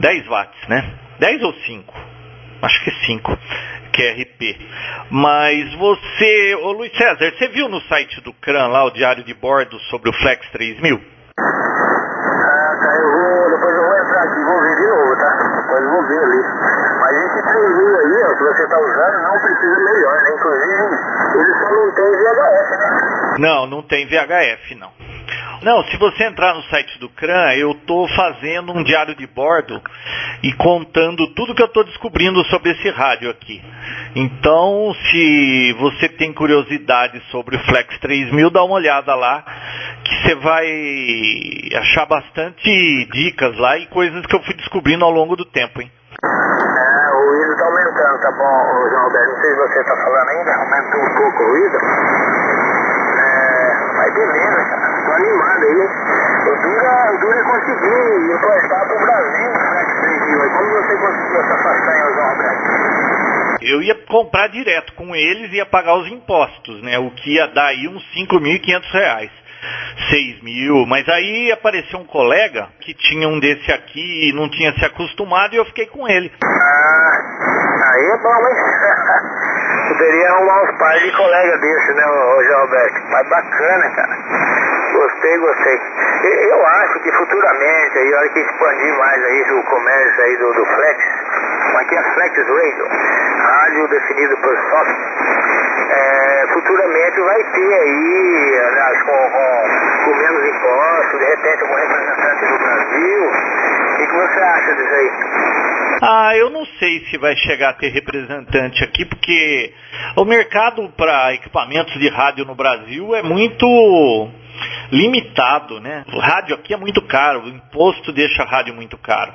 10 0.00 0.26
watts, 0.28 0.68
né? 0.68 0.94
10 1.18 1.42
ou 1.42 1.52
5? 1.52 1.94
Acho 2.62 2.84
que 2.84 2.90
5, 3.06 3.38
que 3.98 4.02
é 4.04 4.12
RP. 4.12 4.56
Mas 5.10 5.74
você, 5.74 6.54
ô 6.62 6.70
Luiz 6.70 6.96
César, 6.96 7.32
você 7.36 7.48
viu 7.48 7.68
no 7.68 7.80
site 7.82 8.20
do 8.20 8.32
CRAN 8.34 8.68
lá 8.68 8.84
o 8.84 8.92
diário 8.92 9.24
de 9.24 9.34
bordo 9.34 9.76
sobre 9.90 10.08
o 10.08 10.12
Flex 10.12 10.48
3000? 10.52 10.94
Ah, 10.94 11.42
tá, 12.78 12.94
eu 12.94 13.10
vou, 13.10 13.50
depois 13.50 13.74
eu 13.74 13.82
vou 13.82 13.98
entrar 13.98 14.22
aqui, 14.22 14.40
vou 14.44 14.60
ver 14.62 14.76
de 14.76 14.86
novo, 14.86 15.16
tá? 15.16 15.30
Depois 15.56 15.82
eu 15.82 15.90
vou 15.90 16.02
ver 16.06 16.18
ali. 16.22 16.42
Mas 17.00 17.12
esse 17.26 17.42
3000 17.42 17.98
aí, 17.98 18.22
ó, 18.22 18.34
que 18.36 18.44
você 18.44 18.68
tá 18.68 18.78
usando, 18.78 19.22
não 19.22 19.40
precisa 19.40 19.78
melhor, 19.80 20.22
né? 20.22 20.30
Inclusive, 20.34 20.94
ele 21.34 21.52
só 21.58 21.66
não 21.74 21.90
tem 21.90 22.10
VHF, 22.22 22.70
né? 22.78 22.88
Não, 23.38 23.66
não 23.66 23.82
tem 23.82 24.06
VHF, 24.06 24.74
não. 24.76 24.92
Não, 25.62 25.82
se 25.84 25.96
você 25.96 26.24
entrar 26.24 26.54
no 26.54 26.62
site 26.64 26.98
do 27.00 27.08
CRAN, 27.08 27.52
eu 27.54 27.72
estou 27.72 28.06
fazendo 28.08 28.72
um 28.72 28.84
diário 28.84 29.14
de 29.16 29.26
bordo 29.26 29.82
e 30.42 30.52
contando 30.52 31.26
tudo 31.34 31.54
que 31.54 31.62
eu 31.62 31.66
estou 31.66 31.84
descobrindo 31.84 32.44
sobre 32.44 32.70
esse 32.70 32.88
rádio 32.90 33.28
aqui. 33.28 33.60
Então, 34.14 34.94
se 35.10 35.72
você 35.80 36.08
tem 36.10 36.32
curiosidade 36.32 37.20
sobre 37.30 37.56
o 37.56 37.64
Flex 37.64 37.98
3000, 37.98 38.50
dá 38.50 38.62
uma 38.62 38.76
olhada 38.76 39.14
lá, 39.16 39.44
que 40.04 40.22
você 40.22 40.34
vai 40.36 40.66
achar 41.74 42.06
bastante 42.06 43.08
dicas 43.12 43.58
lá 43.58 43.76
e 43.78 43.86
coisas 43.86 44.24
que 44.26 44.36
eu 44.36 44.42
fui 44.44 44.54
descobrindo 44.54 45.04
ao 45.04 45.10
longo 45.10 45.34
do 45.34 45.44
tempo, 45.44 45.82
hein? 45.82 45.90
É, 46.22 47.14
o 47.14 47.30
ruído 47.30 47.56
tá 47.56 47.64
aumentando, 47.64 48.20
tá 48.22 48.30
bom, 48.32 48.88
João 48.90 49.04
Alberto? 49.04 49.28
Não 49.28 49.40
sei 49.40 49.50
se 49.50 49.56
você 49.56 49.84
tá 49.84 49.96
falando 49.96 50.28
ainda, 50.28 50.54
aumentou 50.54 51.00
um 51.00 51.14
pouco 51.16 51.42
o 51.42 51.48
ruído. 51.50 52.77
Beleza, 54.18 54.64
cara. 54.68 55.04
Tô 55.04 55.12
animado 55.12 55.62
aí. 55.62 55.76
O 55.76 56.48
o 56.58 57.32
é 57.32 57.42
conseguir 57.44 58.34
importar 58.34 58.86
pro 58.86 58.98
Brasil 58.98 59.48
o 59.48 60.00
3000. 60.00 60.42
aí. 60.42 60.50
Como 60.50 60.70
você 60.70 60.96
conseguiu 60.96 61.40
essa 61.40 61.58
façanha, 61.62 61.98
eu 63.60 63.82
ia 63.82 63.94
comprar 64.06 64.48
direto 64.48 64.92
com 64.94 65.14
eles 65.14 65.52
e 65.52 65.56
ia 65.56 65.66
pagar 65.66 65.96
os 65.96 66.08
impostos, 66.08 66.82
né? 66.82 66.98
O 66.98 67.10
que 67.10 67.34
ia 67.34 67.48
dar 67.48 67.66
aí 67.66 67.88
uns 67.88 68.02
5.500 68.14 68.92
reais. 68.92 69.30
6 70.10 70.42
mil, 70.42 70.86
mas 70.86 71.08
aí 71.08 71.50
apareceu 71.50 71.98
um 71.98 72.06
colega 72.06 72.68
que 72.80 72.94
tinha 72.94 73.28
um 73.28 73.40
desse 73.40 73.72
aqui 73.72 74.28
e 74.30 74.32
não 74.32 74.48
tinha 74.48 74.72
se 74.72 74.84
acostumado 74.84 75.52
e 75.52 75.56
eu 75.56 75.64
fiquei 75.64 75.86
com 75.86 76.08
ele. 76.08 76.32
Ah, 76.44 77.18
aí 77.92 78.04
é 78.06 78.18
bom, 78.22 78.48
hein? 78.48 78.54
Poderia 79.88 80.28
arrumar 80.28 80.62
uns 80.62 80.78
pais 80.78 81.00
de 81.00 81.16
colega 81.16 81.58
desse, 81.58 81.92
né, 81.94 82.06
o 82.06 82.60
Alberto? 82.60 83.02
Mas 83.10 83.28
bacana, 83.28 83.90
cara. 83.96 84.16
Gostei, 84.92 85.38
gostei. 85.38 85.80
Eu 86.50 86.66
acho 86.66 87.00
que 87.00 87.12
futuramente, 87.12 87.98
aí, 87.98 88.14
a 88.14 88.18
hora 88.18 88.28
que 88.28 88.40
expandir 88.40 88.98
mais 88.98 89.24
aí 89.24 89.52
o 89.52 89.62
comércio 89.62 90.22
aí 90.22 90.36
do, 90.36 90.52
do 90.52 90.66
Flex, 90.66 91.04
aqui 91.78 91.96
é 91.96 92.02
Flex 92.02 92.36
Radio, 92.36 92.88
rádio 93.38 93.88
definido 93.88 94.36
por 94.38 94.56
software, 94.56 95.48
é, 95.90 96.46
futuramente 96.52 97.20
vai 97.20 97.44
ter 97.44 97.74
aí, 97.74 98.60
aliás, 98.68 99.02
com, 99.02 99.30
com, 99.30 100.04
com, 100.04 100.16
menos 100.16 100.48
impostos, 100.48 101.18
de 101.18 101.24
repente 101.24 101.64
um 101.64 101.74
representante 101.74 102.46
do 102.46 102.58
Brasil. 102.58 103.24
O 103.24 103.96
que, 103.96 104.06
que 104.06 104.16
você 104.16 104.40
acha 104.40 104.74
disso 104.74 104.94
aí? 104.94 105.12
Ah, 106.00 106.36
eu 106.36 106.50
não 106.50 106.64
sei 106.78 107.04
se 107.06 107.18
vai 107.18 107.36
chegar 107.36 107.70
a 107.70 107.72
ter 107.74 107.88
representante 107.88 108.84
aqui, 108.84 109.04
porque 109.04 109.72
o 110.16 110.24
mercado 110.24 110.88
para 110.96 111.34
equipamentos 111.34 111.98
de 111.98 112.08
rádio 112.08 112.44
no 112.44 112.54
Brasil 112.54 113.14
é 113.14 113.22
muito 113.22 113.66
limitado, 114.90 115.80
né? 115.80 116.04
O 116.12 116.18
rádio 116.18 116.54
aqui 116.54 116.72
é 116.72 116.76
muito 116.76 117.02
caro, 117.02 117.44
o 117.44 117.48
imposto 117.48 118.12
deixa 118.12 118.42
a 118.42 118.46
rádio 118.46 118.74
muito 118.74 118.96
caro. 118.96 119.32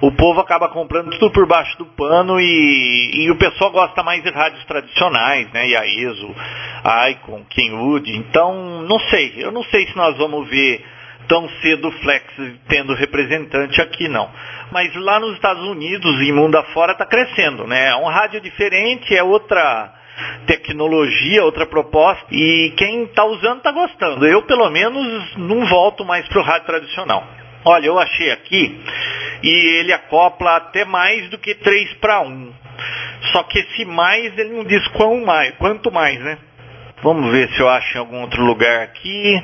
O 0.00 0.10
povo 0.12 0.40
acaba 0.40 0.68
comprando 0.68 1.10
tudo 1.10 1.30
por 1.30 1.46
baixo 1.46 1.76
do 1.78 1.86
pano 1.86 2.40
e, 2.40 3.24
e 3.24 3.30
o 3.30 3.36
pessoal 3.36 3.70
gosta 3.70 4.02
mais 4.02 4.22
de 4.22 4.30
rádios 4.30 4.64
tradicionais, 4.64 5.50
né? 5.52 5.68
Iaeso, 5.68 6.34
Icon, 7.10 7.44
Kenwood. 7.50 8.10
Então, 8.16 8.82
não 8.82 8.98
sei. 9.00 9.34
Eu 9.36 9.52
não 9.52 9.62
sei 9.64 9.86
se 9.86 9.96
nós 9.96 10.16
vamos 10.16 10.48
ver 10.48 10.84
tão 11.28 11.48
cedo 11.60 11.88
o 11.88 11.92
Flex 11.92 12.24
tendo 12.68 12.94
representante 12.94 13.80
aqui 13.80 14.08
não. 14.08 14.30
Mas 14.70 14.94
lá 14.96 15.20
nos 15.20 15.34
Estados 15.34 15.62
Unidos 15.64 16.20
e 16.22 16.32
mundo 16.32 16.56
afora 16.56 16.92
está 16.92 17.06
crescendo, 17.06 17.66
né? 17.66 17.88
É 17.88 17.96
um 17.96 18.06
rádio 18.06 18.40
diferente, 18.40 19.14
é 19.14 19.22
outra 19.22 19.92
tecnologia, 20.46 21.44
outra 21.44 21.66
proposta, 21.66 22.26
e 22.30 22.72
quem 22.76 23.04
está 23.04 23.24
usando 23.24 23.58
está 23.58 23.70
gostando. 23.70 24.26
Eu, 24.26 24.42
pelo 24.42 24.70
menos, 24.70 25.36
não 25.36 25.66
volto 25.66 26.04
mais 26.04 26.26
para 26.28 26.40
o 26.40 26.42
rádio 26.42 26.66
tradicional. 26.66 27.26
Olha, 27.64 27.86
eu 27.86 27.98
achei 27.98 28.30
aqui 28.30 28.80
e 29.42 29.80
ele 29.80 29.92
acopla 29.92 30.56
até 30.56 30.84
mais 30.84 31.28
do 31.30 31.38
que 31.38 31.54
3 31.54 31.94
para 31.94 32.20
1. 32.20 32.52
Só 33.32 33.42
que 33.44 33.58
esse 33.58 33.84
mais 33.84 34.38
ele 34.38 34.54
não 34.54 34.64
diz 34.64 34.86
quão 34.88 35.24
mais, 35.24 35.54
quanto 35.56 35.90
mais, 35.90 36.18
né? 36.20 36.38
Vamos 37.02 37.30
ver 37.30 37.48
se 37.50 37.60
eu 37.60 37.68
acho 37.68 37.96
em 37.96 38.00
algum 38.00 38.20
outro 38.22 38.42
lugar 38.42 38.82
aqui. 38.82 39.42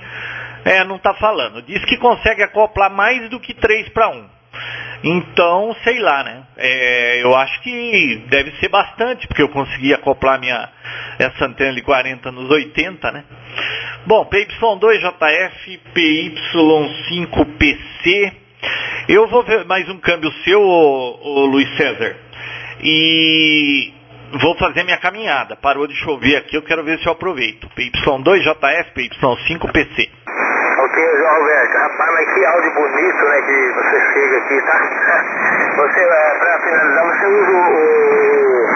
É, 0.64 0.84
não 0.84 0.96
está 0.96 1.14
falando. 1.14 1.62
Diz 1.62 1.84
que 1.84 1.96
consegue 1.96 2.42
acoplar 2.42 2.90
mais 2.90 3.30
do 3.30 3.40
que 3.40 3.54
3 3.54 3.88
para 3.90 4.08
1. 4.08 4.28
Então, 5.04 5.74
sei 5.82 5.98
lá, 5.98 6.22
né? 6.22 6.44
É, 6.56 7.20
eu 7.22 7.34
acho 7.34 7.60
que 7.62 8.22
deve 8.28 8.52
ser 8.60 8.68
bastante, 8.68 9.26
porque 9.26 9.42
eu 9.42 9.48
consegui 9.48 9.92
acoplar 9.92 10.38
minha, 10.38 10.68
essa 11.18 11.46
antena 11.46 11.74
de 11.74 11.82
40 11.82 12.30
nos 12.30 12.48
80, 12.48 13.10
né? 13.10 13.24
Bom, 14.06 14.24
PY2JF, 14.26 15.80
PY5PC. 15.94 18.32
Eu 19.08 19.26
vou 19.26 19.42
ver 19.42 19.64
mais 19.64 19.88
um 19.88 19.98
câmbio 19.98 20.30
seu, 20.44 20.60
ô, 20.60 21.18
ô 21.20 21.46
Luiz 21.46 21.68
César. 21.76 22.16
E 22.80 23.92
vou 24.40 24.56
fazer 24.56 24.84
minha 24.84 24.98
caminhada. 24.98 25.56
Parou 25.56 25.88
de 25.88 25.96
chover 25.96 26.36
aqui, 26.36 26.56
eu 26.56 26.62
quero 26.62 26.84
ver 26.84 27.00
se 27.00 27.06
eu 27.06 27.12
aproveito. 27.12 27.68
PY2JF, 27.76 28.92
PY5PC. 28.94 30.08
João 31.00 31.36
Alberto. 31.36 31.78
Rapaz, 31.78 32.10
mas 32.12 32.34
que 32.34 32.44
áudio 32.44 32.72
bonito, 32.72 33.24
né, 33.24 33.42
que 33.42 33.72
você 33.72 34.00
chega 34.12 34.38
aqui, 34.38 34.62
tá? 34.62 34.82
Você, 35.72 36.00
é, 36.00 36.38
pra 36.38 36.60
finalizar, 36.60 37.04
você 37.06 37.26
usa 37.26 37.50
o, 37.50 37.54
o, 37.54 38.66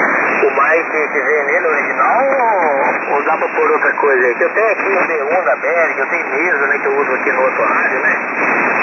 o 0.47 0.51
mic 0.51 1.09
que 1.13 1.21
vem 1.21 1.45
nele 1.45 1.67
original 1.67 2.25
ou, 2.25 3.15
ou 3.15 3.25
dá 3.25 3.37
pra 3.37 3.49
pôr 3.49 3.71
outra 3.71 3.93
coisa 3.93 4.27
aí? 4.27 4.35
Que 4.35 4.45
eu 4.45 4.55
tenho 4.55 4.73
aqui 4.73 4.89
o 4.89 5.07
D1 5.07 5.45
da 5.45 5.57
Berg, 5.57 5.99
eu 5.99 6.07
tenho 6.09 6.27
mesa, 6.31 6.67
né, 6.69 6.79
que 6.79 6.87
eu 6.87 6.97
uso 6.97 7.13
aqui 7.13 7.33
no 7.33 7.43
outro 7.43 7.63
rádio, 7.65 8.01
né? 8.01 8.17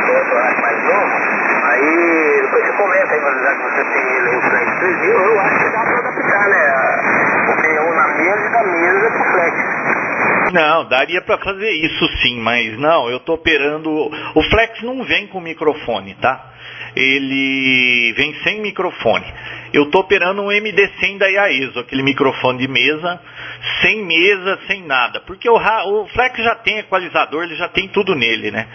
No 0.06 0.13
outro 0.13 0.36
rádio 0.36 0.62
mais 0.62 0.84
novo. 0.84 1.43
Aí, 1.63 2.39
depois 2.43 2.65
você 2.65 2.74
comenta 2.74 3.13
aí, 3.13 3.22
mas 3.22 3.41
já 3.41 3.56
que 3.56 3.63
você 3.63 3.84
tem 3.84 4.15
ele 4.15 4.30
aí, 4.30 4.38
o 4.38 4.41
Flex 4.41 4.80
3000, 4.80 5.19
eu 5.19 5.39
acho 5.39 5.58
que 5.58 5.69
dá 5.72 5.80
pra 5.80 5.98
adaptar, 5.98 6.50
né? 6.50 6.63
O 7.50 7.62
D1 7.62 7.93
na 7.96 8.08
mesa 8.10 8.46
e 8.46 8.50
da 8.50 8.63
mesa 8.63 9.12
pro 9.12 9.24
Flex. 9.32 9.72
Não, 10.51 10.86
daria 10.88 11.21
para 11.21 11.38
fazer 11.38 11.71
isso 11.71 12.08
sim, 12.21 12.39
mas 12.39 12.77
não, 12.77 13.10
eu 13.10 13.17
estou 13.17 13.36
operando. 13.36 13.89
O 14.36 14.43
Flex 14.49 14.82
não 14.82 15.03
vem 15.03 15.27
com 15.27 15.39
microfone, 15.39 16.15
tá? 16.15 16.51
Ele 16.95 18.13
vem 18.15 18.34
sem 18.43 18.62
microfone. 18.62 19.25
Eu 19.73 19.86
estou 19.86 20.01
operando 20.01 20.43
um 20.43 20.49
MD100 20.49 21.17
da 21.17 21.27
IAESO, 21.27 21.79
aquele 21.79 22.03
microfone 22.03 22.60
de 22.60 22.67
mesa, 22.67 23.19
sem 23.82 24.06
mesa, 24.06 24.60
sem 24.67 24.84
nada. 24.84 25.19
Porque 25.21 25.49
o, 25.49 25.56
o 25.56 26.08
Flex 26.10 26.38
já 26.43 26.53
tem 26.56 26.77
equalizador, 26.77 27.43
ele 27.43 27.56
já 27.56 27.67
tem 27.69 27.88
tudo 27.88 28.13
nele, 28.13 28.51
né? 28.51 28.67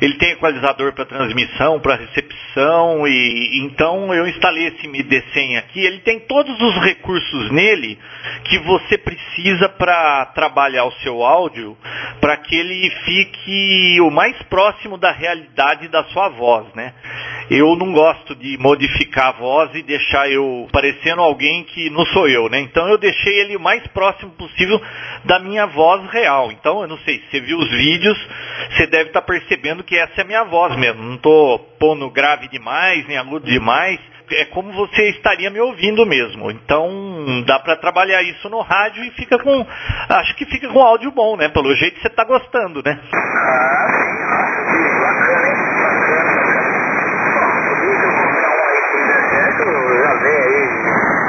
Ele 0.00 0.14
tem 0.14 0.30
equalizador 0.30 0.94
para 0.94 1.04
transmissão, 1.04 1.78
para 1.78 1.96
recepção, 1.96 3.06
e 3.06 3.60
então 3.64 4.14
eu 4.14 4.26
instalei 4.26 4.68
esse 4.68 4.88
MD100 4.88 5.58
aqui. 5.58 5.84
Ele 5.84 5.98
tem 5.98 6.20
todos 6.20 6.58
os 6.58 6.76
recursos 6.82 7.50
nele 7.50 7.98
que 8.44 8.58
você 8.60 8.96
precisa 8.96 9.68
para 9.68 10.24
trabalhar 10.34 10.86
o 10.86 10.92
seu 11.02 11.22
áudio, 11.22 11.76
para 12.18 12.34
que 12.38 12.56
ele 12.56 12.90
fique 13.04 14.00
o 14.00 14.10
mais 14.10 14.34
próximo 14.44 14.96
da 14.96 15.12
realidade 15.12 15.88
da 15.88 16.02
sua 16.04 16.30
voz, 16.30 16.66
né? 16.74 16.94
Eu 17.48 17.76
não 17.76 17.92
gosto 17.92 18.34
de 18.34 18.58
modificar 18.58 19.28
a 19.28 19.32
voz 19.32 19.70
e 19.74 19.82
deixar 19.82 20.28
eu 20.28 20.66
parecendo 20.72 21.22
alguém 21.22 21.62
que 21.64 21.88
não 21.90 22.04
sou 22.06 22.28
eu, 22.28 22.48
né? 22.48 22.58
Então 22.58 22.88
eu 22.88 22.98
deixei 22.98 23.40
ele 23.40 23.56
o 23.56 23.60
mais 23.60 23.86
próximo 23.88 24.32
possível 24.32 24.80
da 25.24 25.38
minha 25.38 25.64
voz 25.66 26.10
real. 26.10 26.50
Então 26.50 26.82
eu 26.82 26.88
não 26.88 26.98
sei, 26.98 27.20
se 27.20 27.30
você 27.30 27.40
viu 27.40 27.58
os 27.58 27.70
vídeos, 27.70 28.18
você 28.70 28.86
deve 28.88 29.10
estar 29.10 29.20
tá 29.20 29.26
percebendo 29.26 29.84
que 29.84 29.96
essa 29.96 30.20
é 30.20 30.22
a 30.22 30.26
minha 30.26 30.44
voz 30.44 30.76
mesmo. 30.76 31.02
Não 31.02 31.14
estou 31.14 31.58
pondo 31.78 32.10
grave 32.10 32.48
demais, 32.48 33.06
nem 33.06 33.16
agudo 33.16 33.46
demais. 33.46 34.00
É 34.32 34.46
como 34.46 34.72
você 34.72 35.10
estaria 35.10 35.48
me 35.48 35.60
ouvindo 35.60 36.04
mesmo. 36.04 36.50
Então 36.50 37.44
dá 37.46 37.60
para 37.60 37.76
trabalhar 37.76 38.22
isso 38.22 38.50
no 38.50 38.60
rádio 38.60 39.04
e 39.04 39.12
fica 39.12 39.38
com, 39.38 39.64
acho 40.08 40.34
que 40.34 40.44
fica 40.46 40.68
com 40.68 40.82
áudio 40.82 41.12
bom, 41.12 41.36
né? 41.36 41.48
Pelo 41.48 41.72
jeito 41.76 42.00
você 42.00 42.08
está 42.08 42.24
gostando, 42.24 42.82
né? 42.84 42.98
Ah, 43.14 43.86
sim, 44.72 45.00
bacana, 45.00 45.46
hein? 45.48 45.66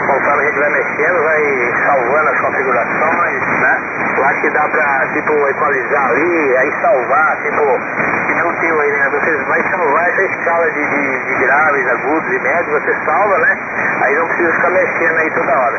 conforme 0.07 0.41
a 0.41 0.45
gente 0.45 0.46
vai 0.57 0.69
mexendo, 0.69 1.23
vai 1.23 1.73
salvando 1.85 2.29
as 2.29 2.39
configurações, 2.39 3.41
né? 3.61 3.81
Lá 4.17 4.33
que 4.33 4.49
dá 4.49 4.67
pra, 4.67 5.07
tipo, 5.13 5.49
equalizar 5.49 6.09
ali, 6.09 6.57
aí 6.57 6.71
salvar, 6.81 7.37
tipo, 7.43 7.79
que 8.27 8.33
nem 8.33 8.43
o 8.43 8.53
teu 8.59 8.79
aí, 8.81 8.91
né? 8.91 9.09
Você 9.11 9.37
vai 9.45 9.61
salvar 9.69 10.09
essa 10.09 10.23
escala 10.23 10.71
de, 10.71 10.89
de, 10.89 11.25
de 11.25 11.35
graves, 11.35 11.87
agudos 11.87 12.33
e 12.33 12.39
médios, 12.39 12.83
você 12.83 12.93
salva, 13.05 13.37
né? 13.39 13.57
Aí 14.01 14.15
não 14.15 14.27
precisa 14.27 14.53
ficar 14.53 14.69
mexendo 14.71 15.17
aí 15.17 15.31
toda 15.31 15.59
hora. 15.59 15.77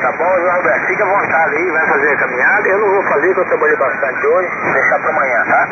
Tá 0.00 0.12
bom, 0.12 0.40
João 0.40 0.56
Roberto? 0.56 0.86
Fica 0.86 1.04
à 1.04 1.08
vontade 1.08 1.56
aí, 1.56 1.70
vai 1.70 1.86
fazer 1.88 2.12
a 2.12 2.16
caminhada. 2.16 2.68
Eu 2.68 2.78
não 2.78 2.88
vou 2.88 3.02
fazer, 3.04 3.34
porque 3.34 3.40
eu 3.40 3.44
trabalhei 3.46 3.76
bastante 3.76 4.26
hoje, 4.26 4.50
deixar 4.72 4.98
pra 5.00 5.10
amanhã, 5.10 5.44
tá? 5.48 5.68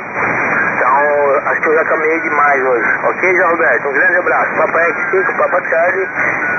Então, 1.06 1.50
acho 1.50 1.60
que 1.60 1.68
eu 1.68 1.74
já 1.74 1.84
caminhei 1.84 2.20
demais 2.20 2.62
hoje. 2.62 2.86
Ok, 3.04 3.36
João 3.36 3.50
Roberto? 3.50 3.88
Um 3.88 3.92
grande 3.92 4.16
abraço. 4.16 4.56
Papai 4.56 4.92
X5, 4.92 5.36
Papai 5.36 5.70
Charlie, 5.70 6.06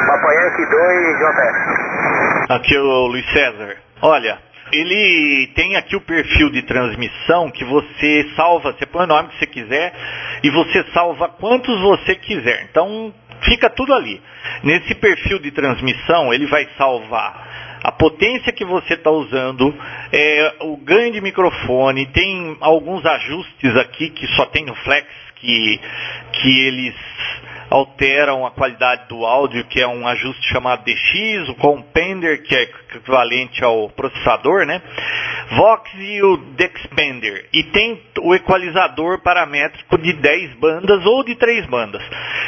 Papai 0.08 0.36
Yankee 0.38 0.66
2, 0.66 1.18
JF. 1.20 2.54
Aqui 2.54 2.76
é 2.76 2.80
o 2.80 3.08
Luiz 3.08 3.34
César. 3.34 3.76
Olha, 4.02 4.40
ele 4.72 5.52
tem 5.54 5.76
aqui 5.76 5.98
o 5.98 6.02
perfil 6.02 6.50
de 6.50 6.62
transmissão 6.62 7.52
que 7.52 7.66
você 7.66 8.30
salva, 8.38 8.72
você 8.72 8.86
põe 8.86 9.04
o 9.04 9.08
nome 9.08 9.30
que 9.30 9.40
você 9.40 9.48
quiser 9.48 9.94
e 10.44 10.50
você 10.50 10.86
salva 10.94 11.28
quantos 11.28 11.82
você 11.82 12.16
quiser. 12.16 12.68
Então 12.72 13.14
fica 13.42 13.70
tudo 13.70 13.94
ali. 13.94 14.22
Nesse 14.64 14.96
perfil 14.96 15.40
de 15.40 15.52
transmissão 15.52 16.34
ele 16.34 16.46
vai 16.48 16.66
salvar 16.78 17.47
a 17.84 17.92
potência 17.92 18.52
que 18.52 18.66
você 18.66 18.96
está 18.96 19.12
usando, 19.12 19.74
é, 20.12 20.56
o 20.62 20.78
ganho 20.78 21.12
de 21.14 21.22
microfone, 21.22 22.06
tem 22.08 22.58
alguns 22.60 23.06
ajustes 23.06 23.76
aqui 23.78 24.10
que 24.10 24.28
só 24.36 24.46
tem 24.46 24.66
no 24.66 24.76
Flex 24.76 25.08
que, 25.36 25.80
que 26.34 26.68
eles 26.68 26.96
alteram 27.70 28.46
a 28.46 28.52
qualidade 28.52 29.08
do 29.10 29.26
áudio, 29.26 29.66
que 29.66 29.82
é 29.82 29.88
um 29.88 30.08
ajuste 30.08 30.48
chamado 30.50 30.84
DX, 30.86 31.50
o 31.50 31.56
Compender, 31.56 32.44
que 32.44 32.56
é 32.56 32.64
equivalente 32.64 33.64
ao 33.64 33.90
processador, 33.90 34.66
né? 34.66 34.82
Vox 35.52 35.92
e 35.96 36.22
o 36.24 36.38
Dexpander. 36.56 37.48
E 37.54 37.64
tem 37.64 38.02
o 38.22 38.34
equalizador 38.34 39.22
paramétrico 39.22 39.98
de 39.98 40.14
10 40.14 40.54
bandas 40.56 41.06
ou 41.06 41.24
de 41.24 41.36
3 41.36 41.66
bandas. 41.68 42.02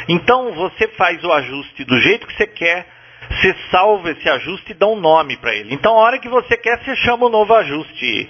Então 0.08 0.52
você 0.54 0.88
faz 0.88 1.22
o 1.22 1.32
ajuste 1.32 1.84
do 1.84 1.98
jeito 2.00 2.26
que 2.26 2.36
você 2.36 2.46
quer, 2.46 2.86
você 3.28 3.54
salva 3.70 4.10
esse 4.10 4.28
ajuste 4.28 4.72
e 4.72 4.74
dá 4.74 4.86
um 4.86 4.96
nome 4.96 5.36
para 5.36 5.54
ele. 5.54 5.74
Então, 5.74 5.92
a 5.92 6.00
hora 6.00 6.18
que 6.18 6.28
você 6.28 6.56
quer, 6.56 6.82
você 6.82 6.96
chama 6.96 7.26
o 7.26 7.30
novo 7.30 7.54
ajuste. 7.54 8.28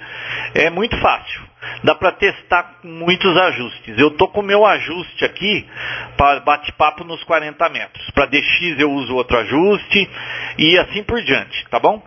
É 0.55 0.71
muito 0.71 0.97
fácil. 0.99 1.51
Dá 1.85 1.95
para 1.95 2.13
testar 2.13 2.79
muitos 2.83 3.37
ajustes. 3.37 3.99
Eu 3.99 4.11
tô 4.13 4.29
com 4.29 4.41
o 4.41 4.45
meu 4.45 4.65
ajuste 4.65 5.25
aqui 5.25 5.67
para 6.17 6.41
bate-papo 6.41 7.05
nos 7.05 7.23
40 7.25 7.69
metros. 7.69 8.11
Para 8.11 8.27
DX 8.27 8.79
eu 8.79 8.91
uso 8.91 9.15
outro 9.15 9.37
ajuste 9.39 10.11
e 10.59 10.79
assim 10.79 11.03
por 11.03 11.21
diante, 11.23 11.67
tá 11.69 11.79
bom? 11.79 12.03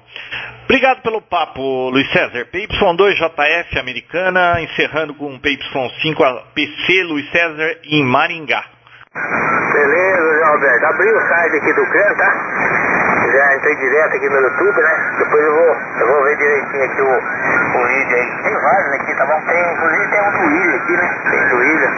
Obrigado 0.65 1.01
pelo 1.01 1.21
papo, 1.21 1.89
Luiz 1.89 2.09
César. 2.11 2.47
PY2JF 2.51 3.77
americana, 3.79 4.61
encerrando 4.61 5.13
com 5.13 5.39
PY5 5.39 6.43
PC 6.55 7.03
Luiz 7.03 7.29
César 7.31 7.77
em 7.83 8.03
Maringá. 8.03 8.65
Beleza, 9.13 10.39
João 10.39 10.53
Alberto. 10.53 10.85
Abri 10.87 11.13
o 11.13 11.21
site 11.27 11.57
aqui 11.57 11.73
do 11.73 11.85
CRAN, 11.85 12.15
tá? 12.15 12.33
Já 13.31 13.55
entrei 13.55 13.75
direto 13.75 14.15
aqui 14.15 14.27
no 14.27 14.41
YouTube, 14.41 14.81
né? 14.81 15.11
Depois 15.19 15.43
eu 15.43 15.53
vou, 15.53 15.77
eu 15.99 16.07
vou 16.07 16.23
ver 16.23 16.37
direitinho 16.37 16.83
aqui 16.83 17.01
o, 17.01 17.13
o 17.13 17.87
vídeo 17.87 18.17
aí. 18.17 18.43
Tem 18.43 18.59
vários 18.59 18.93
aqui, 18.93 19.15
tá 19.15 19.25
bom? 19.27 19.39
Tem, 19.45 19.73
inclusive 19.73 20.07
tem 20.07 20.21
um 20.21 20.31
do 20.31 20.39
William 20.47 20.75
aqui, 20.77 20.93
né? 20.93 21.17
Tem 21.29 21.47
do 21.47 21.57
William. 21.57 21.91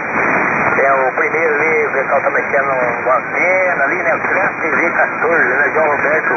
É 0.77 0.93
o 0.93 1.11
primeiro 1.13 1.55
ali, 1.55 1.87
o 1.87 1.91
pessoal 1.93 2.21
tá 2.21 2.29
mexendo 2.31 2.65
no 2.65 3.11
antena 3.11 3.83
ali, 3.85 4.03
né? 4.03 4.15
O 4.15 4.19
CRAN 4.19 4.49
TV14, 4.59 5.57
né? 5.57 5.71
João 5.73 5.87
Roberto 5.87 6.33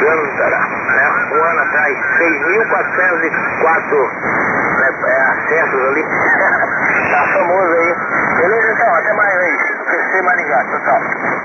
Né? 0.00 1.08
Um 1.32 1.44
ano 1.44 1.60
atrás, 1.60 1.98
6.404 2.18 4.10
né, 4.78 4.90
é, 5.06 5.22
acessos 5.22 5.82
ali. 5.88 6.02
tá 7.10 7.22
famoso 7.32 7.72
aí. 7.72 7.94
Beleza 8.40 8.72
então, 8.72 8.94
até 8.94 9.12
mais 9.14 9.38
aí. 9.38 9.58
PC 9.90 10.22
Maringá, 10.22 10.64
tchau, 10.64 10.80
tchau. 10.84 11.44